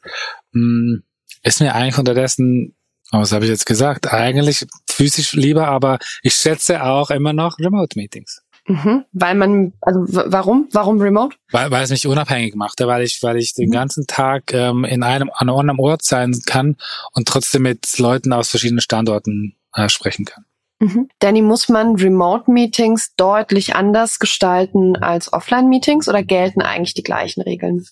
mh, 0.51 0.61
hm, 0.61 1.03
ist 1.43 1.61
mir 1.61 1.73
eigentlich 1.73 1.97
unterdessen, 1.97 2.75
oh, 3.13 3.19
was 3.19 3.31
habe 3.31 3.45
ich 3.45 3.51
jetzt 3.51 3.65
gesagt, 3.65 4.11
eigentlich 4.11 4.65
physisch 4.89 5.31
lieber, 5.31 5.69
aber 5.69 5.99
ich 6.21 6.35
schätze 6.35 6.83
auch 6.83 7.11
immer 7.11 7.31
noch 7.31 7.59
Remote-Meetings. 7.59 8.41
Mhm, 8.69 9.03
weil 9.13 9.33
man, 9.33 9.73
also 9.81 10.01
warum? 10.07 10.69
Warum 10.71 11.01
Remote? 11.01 11.35
Weil, 11.49 11.71
weil 11.71 11.83
es 11.83 11.89
mich 11.89 12.05
unabhängig 12.05 12.53
macht, 12.53 12.79
weil 12.79 13.03
ich, 13.03 13.17
weil 13.23 13.37
ich 13.37 13.55
den 13.55 13.69
mhm. 13.69 13.73
ganzen 13.73 14.05
Tag 14.05 14.53
ähm, 14.53 14.85
in 14.85 15.01
einem 15.01 15.31
an 15.33 15.49
einem 15.49 15.79
Ort 15.79 16.03
sein 16.03 16.39
kann 16.45 16.77
und 17.13 17.27
trotzdem 17.27 17.63
mit 17.63 17.97
Leuten 17.97 18.31
aus 18.31 18.49
verschiedenen 18.49 18.81
Standorten 18.81 19.55
äh, 19.73 19.89
sprechen 19.89 20.25
kann. 20.25 20.45
Mhm. 20.81 21.09
Danny, 21.19 21.41
muss 21.41 21.67
man 21.67 21.95
Remote-Meetings 21.95 23.15
deutlich 23.17 23.75
anders 23.75 24.19
gestalten 24.19 24.95
als 24.95 25.33
Offline-Meetings 25.33 26.07
oder 26.07 26.23
gelten 26.23 26.61
eigentlich 26.61 26.93
die 26.93 27.03
gleichen 27.03 27.41
Regeln? 27.41 27.85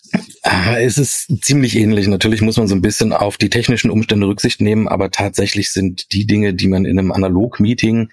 Ah, 0.44 0.78
es 0.78 0.98
ist 0.98 1.44
ziemlich 1.44 1.76
ähnlich. 1.76 2.08
Natürlich 2.08 2.42
muss 2.42 2.56
man 2.56 2.68
so 2.68 2.76
ein 2.76 2.82
bisschen 2.82 3.12
auf 3.12 3.36
die 3.36 3.50
technischen 3.50 3.90
Umstände 3.90 4.28
Rücksicht 4.28 4.62
nehmen, 4.62 4.88
aber 4.88 5.12
tatsächlich 5.12 5.74
sind 5.74 6.14
die 6.14 6.26
Dinge, 6.26 6.54
die 6.54 6.70
man 6.70 6.86
in 6.86 6.98
einem 6.98 7.12
Analog-Meeting 7.12 8.10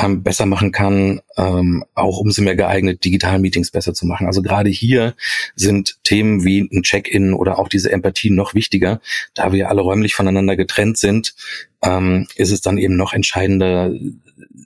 ähm, 0.00 0.22
besser 0.22 0.46
machen 0.46 0.72
kann, 0.72 1.20
ähm, 1.36 1.84
auch 1.94 2.18
umso 2.18 2.42
mehr 2.42 2.56
geeignet, 2.56 3.04
digitalen 3.04 3.42
Meetings 3.42 3.70
besser 3.70 3.92
zu 3.92 4.06
machen. 4.06 4.26
Also 4.26 4.40
gerade 4.40 4.70
hier 4.70 5.14
sind 5.54 5.98
Themen 6.02 6.44
wie 6.44 6.60
ein 6.60 6.82
Check-in 6.82 7.34
oder 7.34 7.58
auch 7.58 7.68
diese 7.68 7.92
Empathie 7.92 8.30
noch 8.30 8.54
wichtiger, 8.54 9.00
da 9.34 9.52
wir 9.52 9.68
alle 9.68 9.82
räumlich 9.82 10.14
voneinander 10.14 10.56
getrennt 10.56 10.96
sind, 10.96 11.34
ähm, 11.82 12.26
ist 12.36 12.52
es 12.52 12.60
dann 12.62 12.78
eben 12.78 12.96
noch 12.96 13.12
entscheidender, 13.12 13.92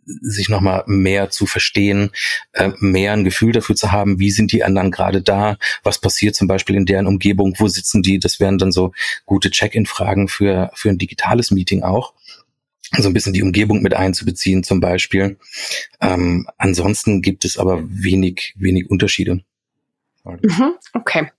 sich 0.04 0.48
nochmal 0.48 0.84
mehr 0.86 1.30
zu 1.30 1.46
verstehen, 1.46 2.10
äh, 2.52 2.70
mehr 2.78 3.12
ein 3.12 3.24
Gefühl 3.24 3.52
dafür 3.52 3.74
zu 3.74 3.90
haben, 3.90 4.20
wie 4.20 4.30
sind 4.30 4.52
die 4.52 4.62
anderen 4.62 4.92
gerade 4.92 5.22
da, 5.22 5.58
was 5.82 6.00
passiert 6.00 6.36
zum 6.36 6.46
Beispiel 6.46 6.76
in 6.76 6.86
deren 6.86 7.06
Umgebung, 7.06 7.54
wo 7.58 7.66
sitzen 7.66 8.02
die, 8.02 8.20
das 8.20 8.38
wären 8.38 8.58
dann 8.58 8.70
so 8.70 8.92
gute 9.24 9.50
Check-in-Fragen 9.50 10.28
für, 10.28 10.70
für 10.74 10.90
ein 10.90 10.98
digitales 10.98 11.50
Meeting 11.50 11.82
auch 11.82 12.12
so 12.98 13.08
ein 13.08 13.14
bisschen 13.14 13.32
die 13.32 13.42
Umgebung 13.42 13.82
mit 13.82 13.94
einzubeziehen 13.94 14.62
zum 14.62 14.80
Beispiel. 14.80 15.38
Ähm, 16.00 16.46
ansonsten 16.58 17.22
gibt 17.22 17.44
es 17.44 17.58
aber 17.58 17.82
wenig, 17.88 18.54
wenig 18.56 18.90
Unterschiede. 18.90 19.40
Mhm, 20.24 20.74
okay. 20.94 21.30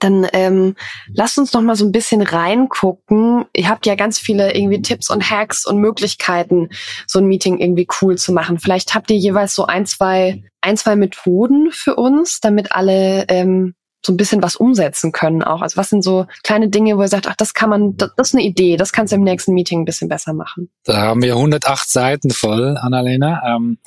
Dann 0.00 0.26
ähm, 0.32 0.76
lasst 1.12 1.38
uns 1.38 1.52
noch 1.52 1.60
mal 1.60 1.76
so 1.76 1.84
ein 1.84 1.92
bisschen 1.92 2.22
reingucken. 2.22 3.44
Ihr 3.54 3.68
habt 3.68 3.86
ja 3.86 3.94
ganz 3.94 4.18
viele 4.18 4.54
irgendwie 4.54 4.82
Tipps 4.82 5.10
und 5.10 5.30
Hacks 5.30 5.66
und 5.66 5.78
Möglichkeiten, 5.78 6.70
so 7.06 7.18
ein 7.18 7.26
Meeting 7.26 7.58
irgendwie 7.58 7.86
cool 8.00 8.16
zu 8.16 8.32
machen. 8.32 8.58
Vielleicht 8.58 8.94
habt 8.94 9.10
ihr 9.10 9.18
jeweils 9.18 9.54
so 9.54 9.66
ein, 9.66 9.86
zwei, 9.86 10.42
ein, 10.62 10.76
zwei 10.76 10.96
Methoden 10.96 11.70
für 11.70 11.96
uns, 11.96 12.40
damit 12.40 12.72
alle 12.72 13.26
ähm, 13.28 13.74
so 14.04 14.12
ein 14.12 14.16
bisschen 14.16 14.42
was 14.42 14.56
umsetzen 14.56 15.12
können 15.12 15.42
auch. 15.42 15.62
Also 15.62 15.76
was 15.76 15.90
sind 15.90 16.02
so 16.02 16.26
kleine 16.42 16.68
Dinge, 16.68 16.96
wo 16.96 17.02
ihr 17.02 17.08
sagt, 17.08 17.26
ach, 17.26 17.36
das 17.36 17.54
kann 17.54 17.70
man, 17.70 17.96
das, 17.96 18.10
ist 18.18 18.34
eine 18.34 18.44
Idee, 18.44 18.76
das 18.76 18.92
kannst 18.92 19.12
du 19.12 19.16
im 19.16 19.22
nächsten 19.22 19.54
Meeting 19.54 19.82
ein 19.82 19.84
bisschen 19.84 20.08
besser 20.08 20.34
machen. 20.34 20.70
Da 20.84 20.96
haben 20.96 21.22
wir 21.22 21.34
108 21.34 21.88
Seiten 21.88 22.30
voll, 22.30 22.76
Annalena. 22.80 23.42
Ähm, 23.46 23.78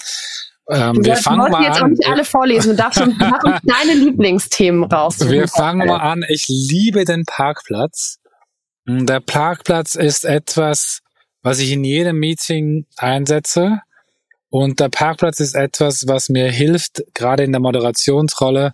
ähm, 0.69 1.06
wir 1.06 1.15
fangen 1.15 1.51
mal 1.51 1.63
jetzt 1.63 1.77
an. 1.77 1.84
auch 1.84 1.88
nicht 1.88 2.08
alle 2.08 2.25
vorlesen. 2.25 2.71
Du 2.71 2.75
darfst 2.75 2.99
uns, 2.99 3.13
uns 3.13 3.62
deine 3.63 3.93
Lieblingsthemen 4.03 4.84
raus. 4.86 5.19
Wir 5.19 5.47
fangen 5.47 5.88
mal 5.88 5.99
an. 5.99 6.25
Ich 6.27 6.47
liebe 6.47 7.06
den 7.06 7.23
Parkplatz. 7.25 8.17
Der 8.86 9.19
Parkplatz 9.19 9.95
ist 9.95 10.25
etwas, 10.25 11.01
was 11.41 11.60
ich 11.60 11.71
in 11.71 11.84
jedem 11.84 12.19
Meeting 12.19 12.86
einsetze. 12.97 13.80
Und 14.49 14.80
der 14.80 14.89
Parkplatz 14.89 15.39
ist 15.39 15.56
etwas, 15.56 16.08
was 16.08 16.30
mir 16.30 16.49
hilft, 16.49 17.03
gerade 17.13 17.43
in 17.43 17.51
der 17.51 17.62
Moderationsrolle, 17.62 18.73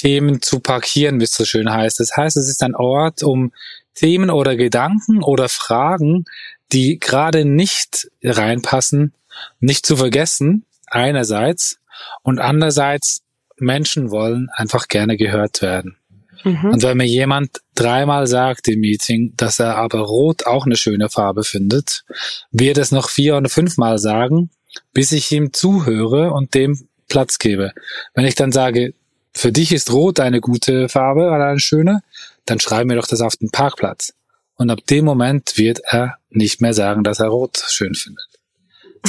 Themen 0.00 0.40
zu 0.40 0.60
parkieren, 0.60 1.20
wie 1.20 1.24
es 1.24 1.34
so 1.34 1.44
schön 1.44 1.70
heißt. 1.70 2.00
Das 2.00 2.16
heißt, 2.16 2.38
es 2.38 2.48
ist 2.48 2.62
ein 2.62 2.74
Ort, 2.74 3.22
um 3.22 3.52
Themen 3.94 4.30
oder 4.30 4.56
Gedanken 4.56 5.22
oder 5.22 5.50
Fragen, 5.50 6.24
die 6.72 6.98
gerade 6.98 7.44
nicht 7.44 8.10
reinpassen, 8.22 9.12
nicht 9.58 9.84
zu 9.84 9.96
vergessen, 9.96 10.64
einerseits, 10.86 11.78
und 12.22 12.38
andererseits 12.38 13.20
Menschen 13.58 14.10
wollen 14.10 14.48
einfach 14.54 14.88
gerne 14.88 15.18
gehört 15.18 15.60
werden. 15.60 15.98
Mhm. 16.44 16.70
Und 16.70 16.82
wenn 16.82 16.96
mir 16.96 17.06
jemand 17.06 17.60
dreimal 17.74 18.26
sagt 18.26 18.68
im 18.68 18.80
Meeting, 18.80 19.34
dass 19.36 19.58
er 19.58 19.76
aber 19.76 19.98
Rot 19.98 20.46
auch 20.46 20.64
eine 20.64 20.76
schöne 20.76 21.10
Farbe 21.10 21.44
findet, 21.44 22.04
wird 22.52 22.78
es 22.78 22.90
noch 22.90 23.10
vier 23.10 23.36
oder 23.36 23.50
fünfmal 23.50 23.98
sagen, 23.98 24.48
bis 24.94 25.12
ich 25.12 25.30
ihm 25.30 25.52
zuhöre 25.52 26.32
und 26.32 26.54
dem 26.54 26.88
Platz 27.08 27.38
gebe. 27.38 27.72
Wenn 28.14 28.24
ich 28.24 28.34
dann 28.34 28.52
sage, 28.52 28.94
für 29.34 29.52
dich 29.52 29.72
ist 29.72 29.92
Rot 29.92 30.20
eine 30.20 30.40
gute 30.40 30.88
Farbe 30.88 31.28
oder 31.28 31.46
eine 31.46 31.60
schöne, 31.60 32.02
dann 32.46 32.60
schreiben 32.60 32.90
wir 32.90 32.96
doch 32.96 33.06
das 33.06 33.20
auf 33.20 33.36
den 33.36 33.50
Parkplatz. 33.50 34.12
Und 34.56 34.70
ab 34.70 34.80
dem 34.88 35.04
Moment 35.04 35.56
wird 35.56 35.80
er 35.84 36.16
nicht 36.30 36.60
mehr 36.60 36.74
sagen, 36.74 37.04
dass 37.04 37.20
er 37.20 37.28
Rot 37.28 37.62
schön 37.68 37.94
findet. 37.94 38.26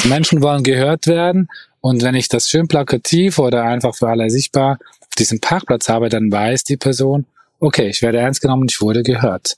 Die 0.03 0.07
Menschen 0.07 0.41
wollen 0.41 0.63
gehört 0.63 1.07
werden 1.07 1.49
und 1.81 2.03
wenn 2.03 2.15
ich 2.15 2.29
das 2.29 2.49
schön 2.49 2.67
plakativ 2.67 3.39
oder 3.39 3.63
einfach 3.63 3.95
für 3.95 4.07
alle 4.07 4.29
sichtbar 4.29 4.77
auf 5.01 5.15
diesem 5.17 5.41
Parkplatz 5.41 5.89
habe, 5.89 6.09
dann 6.09 6.31
weiß 6.31 6.63
die 6.63 6.77
Person, 6.77 7.25
okay, 7.59 7.89
ich 7.89 8.01
werde 8.01 8.19
ernst 8.19 8.41
genommen, 8.41 8.67
ich 8.69 8.79
wurde 8.79 9.03
gehört. 9.03 9.57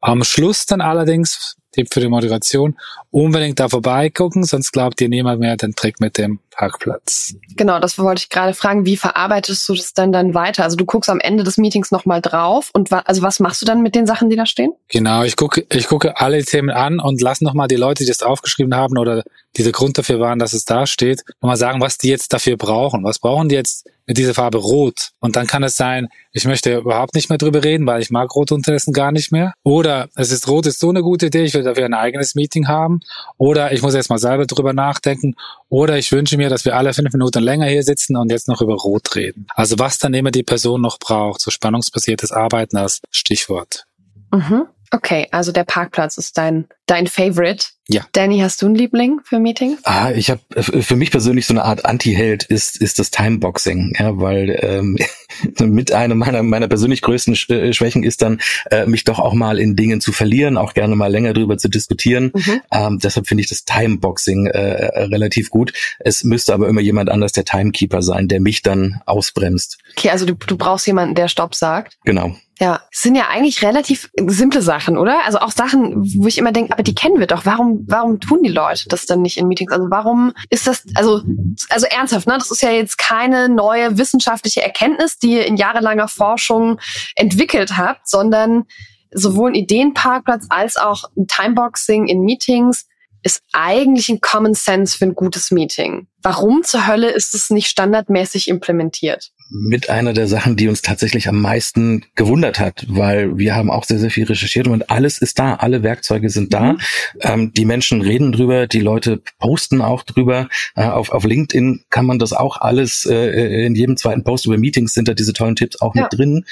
Am 0.00 0.24
Schluss 0.24 0.64
dann 0.66 0.80
allerdings 0.80 1.56
Tipp 1.74 1.92
für 1.92 2.00
die 2.00 2.08
Moderation. 2.08 2.76
Unbedingt 3.10 3.58
da 3.58 3.68
vorbeigucken, 3.68 4.44
sonst 4.44 4.72
glaubt 4.72 5.00
ihr 5.00 5.08
niemand 5.08 5.40
mehr 5.40 5.56
den 5.56 5.74
Trick 5.74 6.00
mit 6.00 6.18
dem 6.18 6.38
Parkplatz. 6.54 7.34
Genau, 7.56 7.78
das 7.78 7.98
wollte 7.98 8.20
ich 8.20 8.28
gerade 8.30 8.54
fragen. 8.54 8.86
Wie 8.86 8.96
verarbeitest 8.96 9.68
du 9.68 9.74
das 9.74 9.92
dann 9.92 10.12
dann 10.12 10.34
weiter? 10.34 10.64
Also 10.64 10.76
du 10.76 10.84
guckst 10.84 11.10
am 11.10 11.20
Ende 11.20 11.44
des 11.44 11.56
Meetings 11.56 11.90
nochmal 11.90 12.20
drauf 12.20 12.70
und 12.72 12.90
wa 12.90 13.00
also 13.00 13.22
was 13.22 13.40
machst 13.40 13.60
du 13.62 13.66
dann 13.66 13.82
mit 13.82 13.94
den 13.94 14.06
Sachen, 14.06 14.30
die 14.30 14.36
da 14.36 14.46
stehen? 14.46 14.72
Genau, 14.88 15.22
ich 15.22 15.36
gucke, 15.36 15.66
ich 15.70 15.86
gucke 15.86 16.18
alle 16.20 16.44
Themen 16.44 16.70
an 16.70 17.00
und 17.00 17.20
lass 17.20 17.40
nochmal 17.40 17.68
die 17.68 17.76
Leute, 17.76 18.04
die 18.04 18.08
das 18.08 18.22
aufgeschrieben 18.22 18.74
haben 18.74 18.98
oder 18.98 19.22
die 19.56 19.62
der 19.62 19.72
Grund 19.72 19.96
dafür 19.98 20.20
waren, 20.20 20.38
dass 20.38 20.52
es 20.52 20.64
da 20.64 20.86
steht, 20.86 21.22
nochmal 21.40 21.56
sagen, 21.56 21.80
was 21.80 21.98
die 21.98 22.08
jetzt 22.08 22.32
dafür 22.32 22.56
brauchen. 22.56 23.04
Was 23.04 23.18
brauchen 23.18 23.48
die 23.48 23.54
jetzt 23.54 23.88
mit 24.06 24.18
dieser 24.18 24.34
Farbe 24.34 24.58
Rot? 24.58 25.10
Und 25.20 25.36
dann 25.36 25.46
kann 25.46 25.62
es 25.62 25.76
sein, 25.76 26.08
ich 26.32 26.44
möchte 26.44 26.78
überhaupt 26.78 27.14
nicht 27.14 27.28
mehr 27.28 27.38
drüber 27.38 27.62
reden, 27.62 27.86
weil 27.86 28.02
ich 28.02 28.10
mag 28.10 28.34
Rot 28.34 28.50
unterdessen 28.50 28.92
gar 28.92 29.12
nicht 29.12 29.30
mehr. 29.30 29.54
Oder 29.62 30.08
es 30.16 30.32
ist 30.32 30.48
Rot 30.48 30.66
ist 30.66 30.80
so 30.80 30.90
eine 30.90 31.02
gute 31.02 31.26
Idee, 31.26 31.44
ich 31.44 31.54
will 31.54 31.62
dafür 31.62 31.84
ein 31.84 31.94
eigenes 31.94 32.34
Meeting 32.34 32.66
haben. 32.66 33.00
Oder 33.38 33.72
ich 33.72 33.82
muss 33.82 33.94
jetzt 33.94 34.10
mal 34.10 34.18
selber 34.18 34.46
drüber 34.46 34.72
nachdenken. 34.72 35.36
Oder 35.68 35.98
ich 35.98 36.10
wünsche 36.10 36.36
mir, 36.36 36.43
dass 36.48 36.64
wir 36.64 36.76
alle 36.76 36.92
fünf 36.94 37.12
Minuten 37.12 37.42
länger 37.42 37.66
hier 37.66 37.82
sitzen 37.82 38.16
und 38.16 38.30
jetzt 38.30 38.48
noch 38.48 38.60
über 38.60 38.74
Rot 38.74 39.14
reden. 39.14 39.46
Also 39.54 39.78
was 39.78 39.98
dann 39.98 40.14
immer 40.14 40.30
die 40.30 40.42
Person 40.42 40.80
noch 40.80 40.98
braucht, 40.98 41.40
so 41.40 41.50
spannungsbasiertes 41.50 42.32
Arbeiten 42.32 42.76
als 42.76 43.00
Stichwort. 43.10 43.86
Mhm. 44.32 44.66
Okay, 44.94 45.26
also 45.32 45.50
der 45.50 45.64
Parkplatz 45.64 46.18
ist 46.18 46.38
dein, 46.38 46.66
dein 46.86 47.08
Favorite. 47.08 47.66
Ja. 47.88 48.06
Danny, 48.12 48.38
hast 48.38 48.62
du 48.62 48.66
einen 48.66 48.76
Liebling 48.76 49.18
für 49.24 49.40
Meetings? 49.40 49.80
Ah, 49.82 50.12
ich 50.12 50.30
habe 50.30 50.40
für 50.62 50.94
mich 50.94 51.10
persönlich 51.10 51.46
so 51.46 51.52
eine 51.52 51.64
Art 51.64 51.84
Anti-Held 51.84 52.44
ist 52.44 52.80
ist 52.80 53.00
das 53.00 53.10
Timeboxing, 53.10 53.94
ja, 53.98 54.16
weil 54.20 54.56
ähm, 54.62 54.96
mit 55.68 55.90
einer 55.90 56.14
meiner 56.14 56.44
meiner 56.44 56.68
persönlich 56.68 57.02
größten 57.02 57.34
äh, 57.48 57.72
Schwächen 57.72 58.04
ist 58.04 58.22
dann 58.22 58.40
äh, 58.70 58.86
mich 58.86 59.02
doch 59.02 59.18
auch 59.18 59.34
mal 59.34 59.58
in 59.58 59.74
Dingen 59.74 60.00
zu 60.00 60.12
verlieren, 60.12 60.56
auch 60.56 60.74
gerne 60.74 60.94
mal 60.94 61.10
länger 61.10 61.32
drüber 61.32 61.58
zu 61.58 61.68
diskutieren. 61.68 62.30
Mhm. 62.32 62.60
Ähm, 62.70 62.98
deshalb 63.00 63.26
finde 63.26 63.42
ich 63.42 63.48
das 63.48 63.64
Timeboxing 63.64 64.46
äh, 64.46 65.02
relativ 65.02 65.50
gut. 65.50 65.72
Es 65.98 66.22
müsste 66.22 66.54
aber 66.54 66.68
immer 66.68 66.80
jemand 66.80 67.10
anders 67.10 67.32
der 67.32 67.44
Timekeeper 67.44 68.00
sein, 68.00 68.28
der 68.28 68.40
mich 68.40 68.62
dann 68.62 69.00
ausbremst. 69.06 69.78
Okay, 69.96 70.10
also 70.10 70.24
du, 70.24 70.34
du 70.34 70.56
brauchst 70.56 70.86
jemanden, 70.86 71.16
der 71.16 71.26
Stopp 71.26 71.56
sagt. 71.56 71.98
Genau. 72.04 72.36
Ja, 72.60 72.82
es 72.92 73.00
sind 73.00 73.16
ja 73.16 73.28
eigentlich 73.28 73.62
relativ 73.62 74.10
simple 74.26 74.62
Sachen, 74.62 74.96
oder? 74.96 75.24
Also 75.24 75.38
auch 75.38 75.50
Sachen, 75.50 76.04
wo 76.18 76.28
ich 76.28 76.38
immer 76.38 76.52
denke, 76.52 76.72
aber 76.72 76.84
die 76.84 76.94
kennen 76.94 77.18
wir 77.18 77.26
doch. 77.26 77.44
Warum, 77.44 77.84
warum 77.88 78.20
tun 78.20 78.44
die 78.44 78.50
Leute 78.50 78.88
das 78.88 79.06
dann 79.06 79.22
nicht 79.22 79.38
in 79.38 79.48
Meetings? 79.48 79.72
Also 79.72 79.86
warum 79.90 80.32
ist 80.50 80.66
das, 80.68 80.84
also, 80.94 81.22
also 81.68 81.86
ernsthaft, 81.86 82.28
ne? 82.28 82.34
Das 82.38 82.50
ist 82.50 82.62
ja 82.62 82.70
jetzt 82.70 82.96
keine 82.96 83.48
neue 83.48 83.98
wissenschaftliche 83.98 84.62
Erkenntnis, 84.62 85.18
die 85.18 85.32
ihr 85.32 85.46
in 85.46 85.56
jahrelanger 85.56 86.06
Forschung 86.06 86.78
entwickelt 87.16 87.76
habt, 87.76 88.08
sondern 88.08 88.64
sowohl 89.12 89.50
ein 89.50 89.56
Ideenparkplatz 89.56 90.46
als 90.48 90.76
auch 90.76 91.04
ein 91.16 91.26
Timeboxing 91.26 92.06
in 92.06 92.20
Meetings 92.20 92.86
ist 93.24 93.42
eigentlich 93.52 94.10
ein 94.10 94.20
Common 94.20 94.54
Sense 94.54 94.96
für 94.96 95.06
ein 95.06 95.14
gutes 95.14 95.50
Meeting. 95.50 96.08
Warum 96.22 96.62
zur 96.62 96.86
Hölle 96.86 97.10
ist 97.10 97.34
es 97.34 97.50
nicht 97.50 97.68
standardmäßig 97.68 98.48
implementiert? 98.48 99.32
Mit 99.56 99.88
einer 99.88 100.12
der 100.12 100.26
Sachen, 100.26 100.56
die 100.56 100.68
uns 100.68 100.82
tatsächlich 100.82 101.28
am 101.28 101.40
meisten 101.40 102.04
gewundert 102.16 102.58
hat, 102.58 102.86
weil 102.88 103.38
wir 103.38 103.54
haben 103.54 103.70
auch 103.70 103.84
sehr, 103.84 104.00
sehr 104.00 104.10
viel 104.10 104.24
recherchiert 104.24 104.66
und 104.66 104.90
alles 104.90 105.18
ist 105.18 105.38
da, 105.38 105.54
alle 105.54 105.84
Werkzeuge 105.84 106.28
sind 106.28 106.52
da. 106.52 106.72
Mhm. 106.72 106.78
Ähm, 107.20 107.52
die 107.52 107.64
Menschen 107.64 108.02
reden 108.02 108.32
drüber, 108.32 108.66
die 108.66 108.80
Leute 108.80 109.22
posten 109.38 109.80
auch 109.80 110.02
drüber. 110.02 110.48
Äh, 110.74 110.86
auf, 110.86 111.10
auf 111.10 111.24
LinkedIn 111.24 111.84
kann 111.88 112.04
man 112.04 112.18
das 112.18 112.32
auch 112.32 112.60
alles, 112.60 113.06
äh, 113.06 113.66
in 113.66 113.76
jedem 113.76 113.96
zweiten 113.96 114.24
Post 114.24 114.46
über 114.46 114.58
Meetings 114.58 114.92
sind 114.92 115.06
da 115.06 115.14
diese 115.14 115.32
tollen 115.32 115.54
Tipps 115.54 115.80
auch 115.80 115.94
ja. 115.94 116.02
mit 116.02 116.18
drin. 116.18 116.44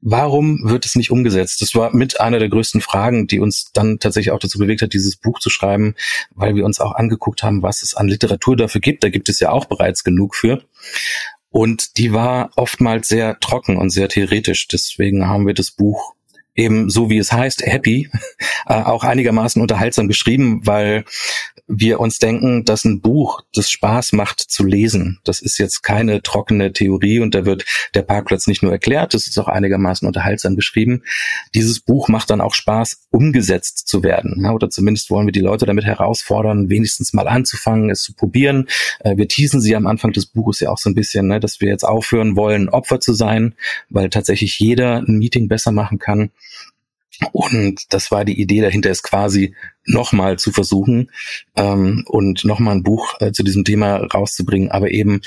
Warum 0.00 0.60
wird 0.64 0.86
es 0.86 0.96
nicht 0.96 1.10
umgesetzt? 1.10 1.60
Das 1.60 1.74
war 1.74 1.94
mit 1.94 2.22
einer 2.22 2.38
der 2.38 2.48
größten 2.48 2.80
Fragen, 2.80 3.26
die 3.26 3.38
uns 3.38 3.70
dann 3.72 3.98
tatsächlich 3.98 4.32
auch 4.32 4.38
dazu 4.38 4.58
bewegt 4.58 4.80
hat, 4.80 4.94
dieses 4.94 5.16
Buch 5.16 5.40
zu 5.40 5.50
schreiben, 5.50 5.94
weil 6.34 6.54
wir 6.54 6.64
uns 6.64 6.80
auch 6.80 6.94
angeguckt 6.94 7.42
haben, 7.42 7.62
was 7.62 7.82
es 7.82 7.92
an 7.92 8.08
Literatur 8.08 8.56
dafür 8.56 8.80
gibt. 8.80 9.04
Da 9.04 9.10
gibt 9.10 9.28
es 9.28 9.40
ja 9.40 9.50
auch 9.50 9.66
bereits 9.66 10.02
genug 10.02 10.34
für. 10.34 10.62
Und 11.50 11.98
die 11.98 12.12
war 12.12 12.50
oftmals 12.56 13.08
sehr 13.08 13.38
trocken 13.40 13.76
und 13.76 13.90
sehr 13.90 14.08
theoretisch. 14.08 14.68
Deswegen 14.68 15.26
haben 15.26 15.46
wir 15.46 15.54
das 15.54 15.72
Buch 15.72 16.14
eben 16.54 16.90
so 16.90 17.10
wie 17.10 17.18
es 17.18 17.32
heißt, 17.32 17.62
happy, 17.66 18.10
äh, 18.66 18.74
auch 18.74 19.04
einigermaßen 19.04 19.60
unterhaltsam 19.60 20.08
geschrieben, 20.08 20.66
weil 20.66 21.04
wir 21.72 22.00
uns 22.00 22.18
denken, 22.18 22.64
dass 22.64 22.84
ein 22.84 23.00
Buch 23.00 23.42
das 23.54 23.70
Spaß 23.70 24.12
macht 24.12 24.40
zu 24.40 24.64
lesen. 24.64 25.20
Das 25.24 25.40
ist 25.40 25.58
jetzt 25.58 25.82
keine 25.82 26.20
trockene 26.20 26.72
Theorie 26.72 27.20
und 27.20 27.34
da 27.34 27.44
wird 27.44 27.64
der 27.94 28.02
Parkplatz 28.02 28.48
nicht 28.48 28.62
nur 28.62 28.72
erklärt, 28.72 29.14
das 29.14 29.28
ist 29.28 29.38
auch 29.38 29.46
einigermaßen 29.46 30.06
unterhaltsam 30.06 30.56
geschrieben. 30.56 31.02
Dieses 31.54 31.78
Buch 31.80 32.08
macht 32.08 32.30
dann 32.30 32.40
auch 32.40 32.54
Spaß, 32.54 33.06
umgesetzt 33.10 33.86
zu 33.86 34.02
werden. 34.02 34.44
Oder 34.46 34.68
zumindest 34.68 35.10
wollen 35.10 35.26
wir 35.26 35.32
die 35.32 35.40
Leute 35.40 35.64
damit 35.64 35.84
herausfordern, 35.84 36.68
wenigstens 36.68 37.12
mal 37.12 37.28
anzufangen, 37.28 37.88
es 37.88 38.02
zu 38.02 38.14
probieren. 38.14 38.68
Äh, 39.00 39.16
wir 39.16 39.28
teasen 39.28 39.60
sie 39.60 39.76
am 39.76 39.86
Anfang 39.86 40.12
des 40.12 40.26
Buches 40.26 40.60
ja 40.60 40.70
auch 40.70 40.78
so 40.78 40.90
ein 40.90 40.94
bisschen, 40.94 41.28
ne, 41.28 41.38
dass 41.38 41.60
wir 41.60 41.68
jetzt 41.68 41.84
aufhören 41.84 42.34
wollen, 42.34 42.68
Opfer 42.68 42.98
zu 42.98 43.12
sein, 43.12 43.54
weil 43.88 44.10
tatsächlich 44.10 44.58
jeder 44.58 44.96
ein 44.96 45.18
Meeting 45.18 45.46
besser 45.46 45.70
machen 45.70 45.98
kann. 45.98 46.30
Und 47.32 47.92
das 47.92 48.10
war 48.10 48.24
die 48.24 48.40
Idee 48.40 48.60
dahinter, 48.60 48.90
es 48.90 49.02
quasi 49.02 49.54
nochmal 49.84 50.38
zu 50.38 50.52
versuchen 50.52 51.10
ähm, 51.56 52.04
und 52.06 52.44
nochmal 52.44 52.76
ein 52.76 52.82
Buch 52.82 53.14
äh, 53.20 53.32
zu 53.32 53.42
diesem 53.42 53.64
Thema 53.64 53.96
rauszubringen, 53.96 54.70
aber 54.70 54.90
eben 54.90 55.20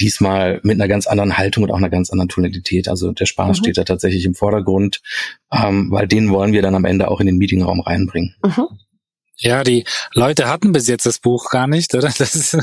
diesmal 0.00 0.60
mit 0.62 0.74
einer 0.76 0.88
ganz 0.88 1.06
anderen 1.06 1.36
Haltung 1.36 1.64
und 1.64 1.70
auch 1.70 1.76
einer 1.76 1.90
ganz 1.90 2.10
anderen 2.10 2.28
Tonalität. 2.28 2.88
Also 2.88 3.12
der 3.12 3.26
Spaß 3.26 3.58
mhm. 3.58 3.62
steht 3.62 3.78
da 3.78 3.84
tatsächlich 3.84 4.24
im 4.24 4.34
Vordergrund, 4.34 5.02
ähm, 5.52 5.90
weil 5.90 6.08
den 6.08 6.30
wollen 6.30 6.52
wir 6.52 6.62
dann 6.62 6.74
am 6.74 6.84
Ende 6.84 7.08
auch 7.08 7.20
in 7.20 7.26
den 7.26 7.38
Meetingraum 7.38 7.80
reinbringen. 7.80 8.34
Mhm. 8.44 8.68
Ja, 9.38 9.64
die 9.64 9.84
Leute 10.14 10.48
hatten 10.48 10.72
bis 10.72 10.88
jetzt 10.88 11.04
das 11.04 11.18
Buch 11.18 11.50
gar 11.50 11.66
nicht, 11.66 11.94
oder? 11.94 12.10
Das, 12.16 12.56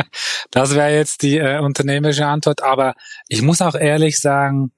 das 0.50 0.74
wäre 0.74 0.94
jetzt 0.94 1.22
die 1.22 1.36
äh, 1.36 1.58
unternehmerische 1.58 2.26
Antwort. 2.26 2.62
Aber 2.62 2.94
ich 3.28 3.42
muss 3.42 3.60
auch 3.60 3.74
ehrlich 3.74 4.18
sagen, 4.18 4.72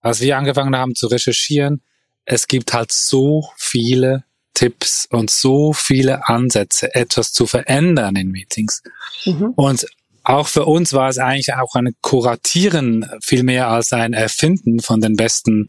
als 0.00 0.20
wir 0.20 0.38
angefangen 0.38 0.76
haben 0.76 0.94
zu 0.94 1.08
recherchieren, 1.08 1.82
es 2.30 2.46
gibt 2.46 2.72
halt 2.72 2.92
so 2.92 3.50
viele 3.56 4.22
Tipps 4.54 5.06
und 5.10 5.30
so 5.30 5.72
viele 5.72 6.28
Ansätze, 6.28 6.94
etwas 6.94 7.32
zu 7.32 7.44
verändern 7.46 8.14
in 8.14 8.30
Meetings. 8.30 8.82
Mhm. 9.24 9.52
Und 9.56 9.86
auch 10.22 10.46
für 10.46 10.64
uns 10.64 10.92
war 10.92 11.08
es 11.08 11.18
eigentlich 11.18 11.52
auch 11.54 11.74
ein 11.74 11.92
Kuratieren 12.02 13.10
viel 13.20 13.42
mehr 13.42 13.68
als 13.68 13.92
ein 13.92 14.12
Erfinden 14.12 14.78
von 14.78 15.00
den 15.00 15.16
besten 15.16 15.68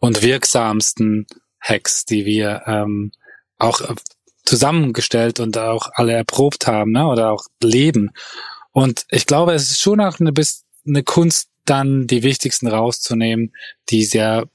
und 0.00 0.22
wirksamsten 0.22 1.26
Hacks, 1.60 2.04
die 2.04 2.24
wir 2.24 2.62
ähm, 2.66 3.12
auch 3.58 3.80
zusammengestellt 4.44 5.38
und 5.38 5.56
auch 5.56 5.88
alle 5.92 6.14
erprobt 6.14 6.66
haben 6.66 6.92
ne, 6.92 7.06
oder 7.06 7.30
auch 7.30 7.44
leben. 7.62 8.10
Und 8.72 9.04
ich 9.10 9.24
glaube, 9.24 9.52
es 9.52 9.70
ist 9.70 9.80
schon 9.80 10.00
auch 10.00 10.18
eine, 10.18 10.32
eine 10.84 11.02
Kunst, 11.04 11.48
dann 11.64 12.08
die 12.08 12.24
wichtigsten 12.24 12.66
rauszunehmen, 12.66 13.52
die 13.90 14.04
sehr 14.04 14.48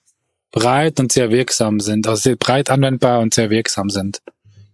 breit 0.56 1.00
und 1.02 1.12
sehr 1.12 1.30
wirksam 1.30 1.80
sind, 1.80 2.08
also 2.08 2.22
sehr 2.22 2.38
breit 2.38 2.72
anwendbar 2.72 3.20
und 3.20 3.34
sehr 3.34 3.52
wirksam 3.52 3.90
sind. 3.90 4.22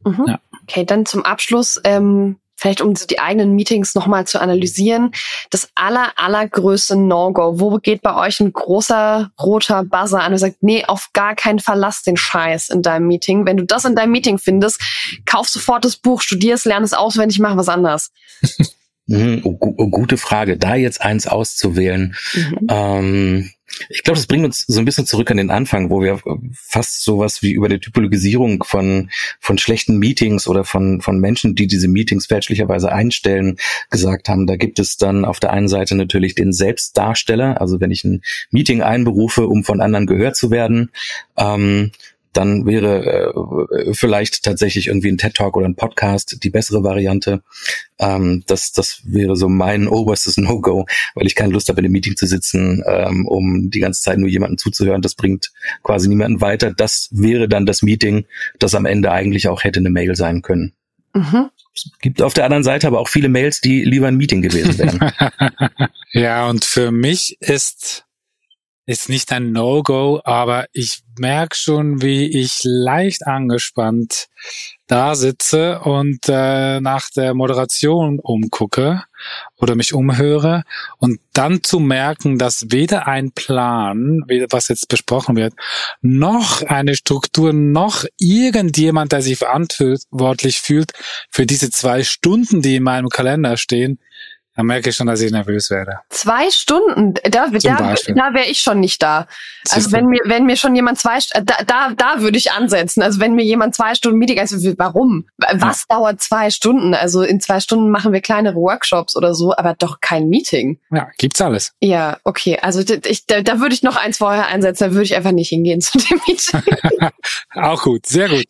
Mhm. 0.05 0.25
Ja. 0.27 0.39
Okay, 0.63 0.85
dann 0.85 1.05
zum 1.07 1.25
Abschluss, 1.25 1.81
ähm, 1.83 2.37
vielleicht 2.55 2.81
um 2.81 2.93
die 2.93 3.19
eigenen 3.19 3.55
Meetings 3.55 3.95
nochmal 3.95 4.27
zu 4.27 4.39
analysieren, 4.39 5.11
das 5.49 5.69
aller, 5.73 6.11
allergrößte 6.15 6.95
No-Go. 6.95 7.59
Wo 7.59 7.77
geht 7.77 8.03
bei 8.03 8.15
euch 8.15 8.39
ein 8.39 8.53
großer 8.53 9.31
roter 9.41 9.83
Buzzer 9.83 10.21
an 10.21 10.33
und 10.33 10.37
sagt, 10.37 10.61
nee, 10.61 10.85
auf 10.85 11.09
gar 11.13 11.33
keinen 11.33 11.57
Fall 11.57 11.79
lass 11.79 12.03
den 12.03 12.15
Scheiß 12.15 12.69
in 12.69 12.83
deinem 12.83 13.07
Meeting. 13.07 13.47
Wenn 13.47 13.57
du 13.57 13.65
das 13.65 13.83
in 13.83 13.95
deinem 13.95 14.11
Meeting 14.11 14.37
findest, 14.37 14.79
kauf 15.25 15.49
sofort 15.49 15.83
das 15.83 15.97
Buch, 15.97 16.21
studier 16.21 16.53
es, 16.53 16.65
lern 16.65 16.83
es 16.83 16.93
auswendig, 16.93 17.39
mach 17.39 17.57
was 17.57 17.69
anderes. 17.69 18.11
Mhm, 19.11 19.41
oh, 19.43 19.57
oh, 19.59 19.87
gute 19.89 20.17
Frage. 20.17 20.57
Da 20.57 20.75
jetzt 20.75 21.01
eins 21.01 21.27
auszuwählen. 21.27 22.15
Mhm. 22.33 22.67
Ähm, 22.69 23.49
ich 23.89 24.03
glaube, 24.03 24.17
das 24.17 24.27
bringt 24.27 24.45
uns 24.45 24.65
so 24.67 24.79
ein 24.79 24.85
bisschen 24.85 25.05
zurück 25.05 25.31
an 25.31 25.37
den 25.37 25.49
Anfang, 25.49 25.89
wo 25.89 26.01
wir 26.01 26.19
fast 26.53 27.03
sowas 27.03 27.41
wie 27.41 27.51
über 27.51 27.69
die 27.69 27.79
Typologisierung 27.79 28.63
von, 28.63 29.09
von 29.39 29.57
schlechten 29.57 29.97
Meetings 29.97 30.47
oder 30.47 30.63
von, 30.63 31.01
von 31.01 31.19
Menschen, 31.19 31.55
die 31.55 31.67
diese 31.67 31.87
Meetings 31.87 32.25
fälschlicherweise 32.25 32.91
einstellen, 32.91 33.57
gesagt 33.89 34.29
haben. 34.29 34.45
Da 34.45 34.55
gibt 34.55 34.79
es 34.79 34.97
dann 34.97 35.25
auf 35.25 35.39
der 35.39 35.51
einen 35.51 35.67
Seite 35.67 35.95
natürlich 35.95 36.35
den 36.35 36.53
Selbstdarsteller, 36.53 37.61
also 37.61 37.79
wenn 37.79 37.91
ich 37.91 38.03
ein 38.03 38.21
Meeting 38.49 38.81
einberufe, 38.81 39.47
um 39.47 39.63
von 39.63 39.81
anderen 39.81 40.05
gehört 40.05 40.35
zu 40.35 40.51
werden, 40.51 40.91
ähm, 41.37 41.91
dann 42.33 42.65
wäre 42.65 43.33
äh, 43.71 43.93
vielleicht 43.93 44.43
tatsächlich 44.43 44.87
irgendwie 44.87 45.09
ein 45.09 45.17
TED 45.17 45.35
Talk 45.35 45.57
oder 45.57 45.67
ein 45.67 45.75
Podcast 45.75 46.43
die 46.43 46.49
bessere 46.49 46.83
Variante. 46.83 47.41
Ähm, 47.99 48.43
das, 48.47 48.71
das 48.71 49.01
wäre 49.03 49.35
so 49.35 49.49
mein 49.49 49.87
oberstes 49.87 50.37
No-Go, 50.37 50.85
weil 51.15 51.27
ich 51.27 51.35
keine 51.35 51.53
Lust 51.53 51.69
habe, 51.69 51.79
in 51.79 51.85
einem 51.85 51.93
Meeting 51.93 52.15
zu 52.15 52.25
sitzen, 52.25 52.83
ähm, 52.87 53.27
um 53.27 53.69
die 53.69 53.79
ganze 53.79 54.01
Zeit 54.01 54.17
nur 54.17 54.29
jemanden 54.29 54.57
zuzuhören. 54.57 55.01
Das 55.01 55.15
bringt 55.15 55.51
quasi 55.83 56.07
niemanden 56.07 56.41
weiter. 56.41 56.71
Das 56.71 57.09
wäre 57.11 57.49
dann 57.49 57.65
das 57.65 57.81
Meeting, 57.81 58.25
das 58.59 58.75
am 58.75 58.85
Ende 58.85 59.11
eigentlich 59.11 59.47
auch 59.47 59.63
hätte 59.63 59.79
eine 59.79 59.89
Mail 59.89 60.15
sein 60.15 60.41
können. 60.41 60.73
Mhm. 61.13 61.49
Es 61.73 61.89
gibt 62.01 62.21
auf 62.21 62.33
der 62.33 62.45
anderen 62.45 62.63
Seite 62.63 62.87
aber 62.87 62.99
auch 62.99 63.07
viele 63.07 63.29
Mails, 63.29 63.61
die 63.61 63.83
lieber 63.83 64.07
ein 64.07 64.17
Meeting 64.17 64.41
gewesen 64.41 64.77
wären. 64.77 65.11
ja, 66.11 66.49
und 66.49 66.65
für 66.65 66.91
mich 66.91 67.37
ist 67.39 68.05
ist 68.91 69.07
nicht 69.07 69.31
ein 69.31 69.53
No-Go, 69.53 70.19
aber 70.25 70.65
ich 70.73 71.03
merke 71.17 71.55
schon, 71.55 72.01
wie 72.01 72.25
ich 72.25 72.59
leicht 72.63 73.25
angespannt 73.25 74.27
da 74.87 75.15
sitze 75.15 75.79
und 75.79 76.27
äh, 76.27 76.81
nach 76.81 77.09
der 77.15 77.33
Moderation 77.33 78.19
umgucke 78.19 79.01
oder 79.55 79.75
mich 79.75 79.93
umhöre. 79.93 80.63
Und 80.97 81.21
dann 81.31 81.63
zu 81.63 81.79
merken, 81.79 82.37
dass 82.37 82.65
weder 82.71 83.07
ein 83.07 83.31
Plan, 83.31 84.19
was 84.49 84.67
jetzt 84.67 84.89
besprochen 84.89 85.37
wird, 85.37 85.53
noch 86.01 86.61
eine 86.61 86.95
Struktur, 86.95 87.53
noch 87.53 88.03
irgendjemand, 88.17 89.13
der 89.13 89.21
sich 89.21 89.37
verantwortlich 89.37 90.59
fühlt 90.59 90.91
für 91.29 91.45
diese 91.45 91.69
zwei 91.69 92.03
Stunden, 92.03 92.61
die 92.61 92.75
in 92.75 92.83
meinem 92.83 93.07
Kalender 93.07 93.55
stehen, 93.55 93.99
dann 94.61 94.67
merke 94.67 94.89
ich 94.89 94.95
schon, 94.95 95.07
dass 95.07 95.21
ich 95.21 95.31
nervös 95.31 95.71
werde. 95.71 96.01
Zwei 96.09 96.51
Stunden, 96.51 97.15
da, 97.23 97.47
da, 97.47 97.49
da 97.49 98.33
wäre 98.33 98.45
ich 98.45 98.59
schon 98.59 98.79
nicht 98.79 99.01
da. 99.01 99.25
Also 99.71 99.91
wenn 99.91 100.05
mir, 100.05 100.19
wenn 100.25 100.45
mir 100.45 100.55
schon 100.55 100.75
jemand 100.75 100.99
zwei, 100.99 101.17
da, 101.33 101.63
da, 101.65 101.93
da 101.95 102.21
würde 102.21 102.37
ich 102.37 102.51
ansetzen. 102.51 103.01
Also 103.01 103.19
wenn 103.19 103.33
mir 103.33 103.43
jemand 103.43 103.73
zwei 103.73 103.95
Stunden 103.95 104.19
Meeting, 104.19 104.39
also 104.39 104.57
warum? 104.77 105.25
Was 105.37 105.85
ja. 105.89 105.95
dauert 105.95 106.21
zwei 106.21 106.51
Stunden? 106.51 106.93
Also 106.93 107.23
in 107.23 107.41
zwei 107.41 107.59
Stunden 107.59 107.89
machen 107.89 108.13
wir 108.13 108.21
kleinere 108.21 108.55
Workshops 108.55 109.15
oder 109.15 109.33
so, 109.33 109.55
aber 109.55 109.73
doch 109.73 109.99
kein 109.99 110.29
Meeting. 110.29 110.79
Ja, 110.91 111.09
gibt's 111.17 111.41
alles. 111.41 111.73
Ja, 111.79 112.17
okay. 112.23 112.59
Also 112.61 112.81
ich, 113.05 113.25
da, 113.25 113.41
da 113.41 113.59
würde 113.59 113.73
ich 113.73 113.81
noch 113.81 113.95
eins 113.95 114.19
vorher 114.19 114.47
einsetzen, 114.47 114.89
da 114.89 114.91
würde 114.91 115.05
ich 115.05 115.15
einfach 115.15 115.31
nicht 115.31 115.49
hingehen 115.49 115.81
zu 115.81 115.97
dem 115.97 116.21
Meeting. 116.27 116.61
Auch 117.55 117.81
gut, 117.81 118.05
sehr 118.05 118.29
gut. 118.29 118.45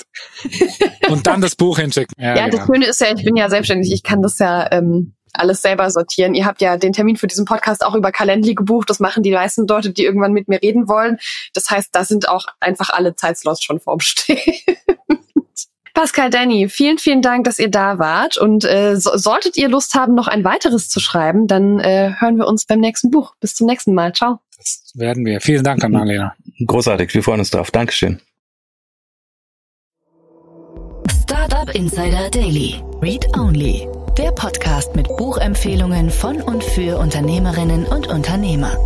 Und 1.08 1.26
dann 1.26 1.39
das 1.39 1.56
Buch 1.56 1.80
hinschicken. 1.80 2.02
Ja, 2.21 2.36
ja 2.36 2.45
genau. 2.47 2.58
das 2.58 2.67
Schöne 2.67 2.86
ist 2.86 3.02
ja, 3.02 3.08
ich 3.15 3.24
bin 3.24 3.36
ja 3.36 3.50
selbstständig, 3.50 3.91
ich 3.91 4.04
kann 4.04 4.21
das 4.21 4.38
ja 4.39 4.69
ähm, 4.71 5.13
alles 5.33 5.61
selber 5.61 5.89
sortieren. 5.89 6.33
Ihr 6.33 6.45
habt 6.45 6.61
ja 6.61 6.77
den 6.77 6.93
Termin 6.93 7.17
für 7.17 7.27
diesen 7.27 7.45
Podcast 7.45 7.85
auch 7.85 7.95
über 7.95 8.11
Calendly 8.11 8.55
gebucht. 8.55 8.89
Das 8.89 8.99
machen 8.99 9.23
die 9.23 9.31
meisten 9.31 9.67
Leute, 9.67 9.91
die 9.91 10.03
irgendwann 10.03 10.33
mit 10.33 10.47
mir 10.47 10.61
reden 10.61 10.87
wollen. 10.87 11.17
Das 11.53 11.69
heißt, 11.69 11.89
da 11.93 12.03
sind 12.03 12.29
auch 12.29 12.47
einfach 12.59 12.89
alle 12.89 13.15
Zeitslots 13.15 13.63
schon 13.63 13.79
vorbestellt. 13.79 14.39
Pascal, 15.93 16.29
Danny, 16.29 16.69
vielen, 16.69 16.97
vielen 16.97 17.21
Dank, 17.21 17.43
dass 17.43 17.59
ihr 17.59 17.69
da 17.69 17.99
wart. 17.99 18.37
Und 18.37 18.63
äh, 18.63 18.95
so, 18.95 19.17
solltet 19.17 19.57
ihr 19.57 19.67
Lust 19.67 19.93
haben, 19.93 20.15
noch 20.15 20.27
ein 20.27 20.43
weiteres 20.43 20.89
zu 20.89 20.99
schreiben, 20.99 21.47
dann 21.47 21.79
äh, 21.79 22.13
hören 22.17 22.37
wir 22.37 22.47
uns 22.47 22.65
beim 22.65 22.79
nächsten 22.79 23.11
Buch. 23.11 23.35
Bis 23.39 23.55
zum 23.55 23.67
nächsten 23.67 23.93
Mal. 23.93 24.13
Ciao. 24.13 24.39
Das 24.57 24.91
werden 24.95 25.25
wir. 25.25 25.41
Vielen 25.41 25.63
Dank, 25.63 25.83
Annalena. 25.83 26.35
Großartig. 26.65 27.13
Wir 27.13 27.23
freuen 27.23 27.39
uns 27.39 27.51
drauf. 27.51 27.71
Dankeschön. 27.71 28.21
Startup 31.23 31.69
Insider 31.75 32.29
Daily. 32.29 32.81
Read 33.01 33.25
Only. 33.37 33.87
Der 34.17 34.32
Podcast 34.34 34.93
mit 34.93 35.08
Buchempfehlungen 35.15 36.10
von 36.10 36.41
und 36.41 36.63
für 36.63 36.97
Unternehmerinnen 36.97 37.86
und 37.86 38.08
Unternehmer. 38.08 38.78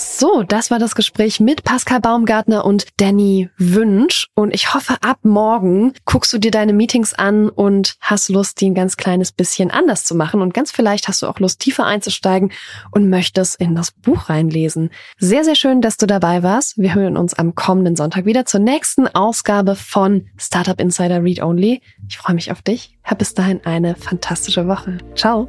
So, 0.00 0.44
das 0.44 0.70
war 0.70 0.78
das 0.78 0.94
Gespräch 0.94 1.40
mit 1.40 1.64
Pascal 1.64 1.98
Baumgartner 1.98 2.64
und 2.64 2.86
Danny 2.98 3.50
Wünsch. 3.58 4.28
Und 4.36 4.54
ich 4.54 4.72
hoffe, 4.72 4.94
ab 5.00 5.18
morgen 5.24 5.92
guckst 6.04 6.32
du 6.32 6.38
dir 6.38 6.52
deine 6.52 6.72
Meetings 6.72 7.14
an 7.14 7.48
und 7.48 7.96
hast 8.00 8.28
Lust, 8.28 8.60
die 8.60 8.70
ein 8.70 8.76
ganz 8.76 8.96
kleines 8.96 9.32
bisschen 9.32 9.72
anders 9.72 10.04
zu 10.04 10.14
machen. 10.14 10.40
Und 10.40 10.54
ganz 10.54 10.70
vielleicht 10.70 11.08
hast 11.08 11.22
du 11.22 11.26
auch 11.26 11.40
Lust, 11.40 11.58
tiefer 11.58 11.84
einzusteigen 11.84 12.52
und 12.92 13.10
möchtest 13.10 13.60
in 13.60 13.74
das 13.74 13.90
Buch 13.90 14.28
reinlesen. 14.28 14.90
Sehr, 15.18 15.42
sehr 15.42 15.56
schön, 15.56 15.80
dass 15.80 15.96
du 15.96 16.06
dabei 16.06 16.44
warst. 16.44 16.78
Wir 16.78 16.94
hören 16.94 17.16
uns 17.16 17.34
am 17.34 17.56
kommenden 17.56 17.96
Sonntag 17.96 18.24
wieder 18.24 18.46
zur 18.46 18.60
nächsten 18.60 19.08
Ausgabe 19.08 19.74
von 19.74 20.28
Startup 20.36 20.80
Insider 20.80 21.24
Read 21.24 21.42
Only. 21.42 21.82
Ich 22.08 22.18
freue 22.18 22.36
mich 22.36 22.52
auf 22.52 22.62
dich. 22.62 22.96
Hab 23.02 23.18
bis 23.18 23.34
dahin 23.34 23.66
eine 23.66 23.96
fantastische 23.96 24.68
Woche. 24.68 24.98
Ciao. 25.16 25.48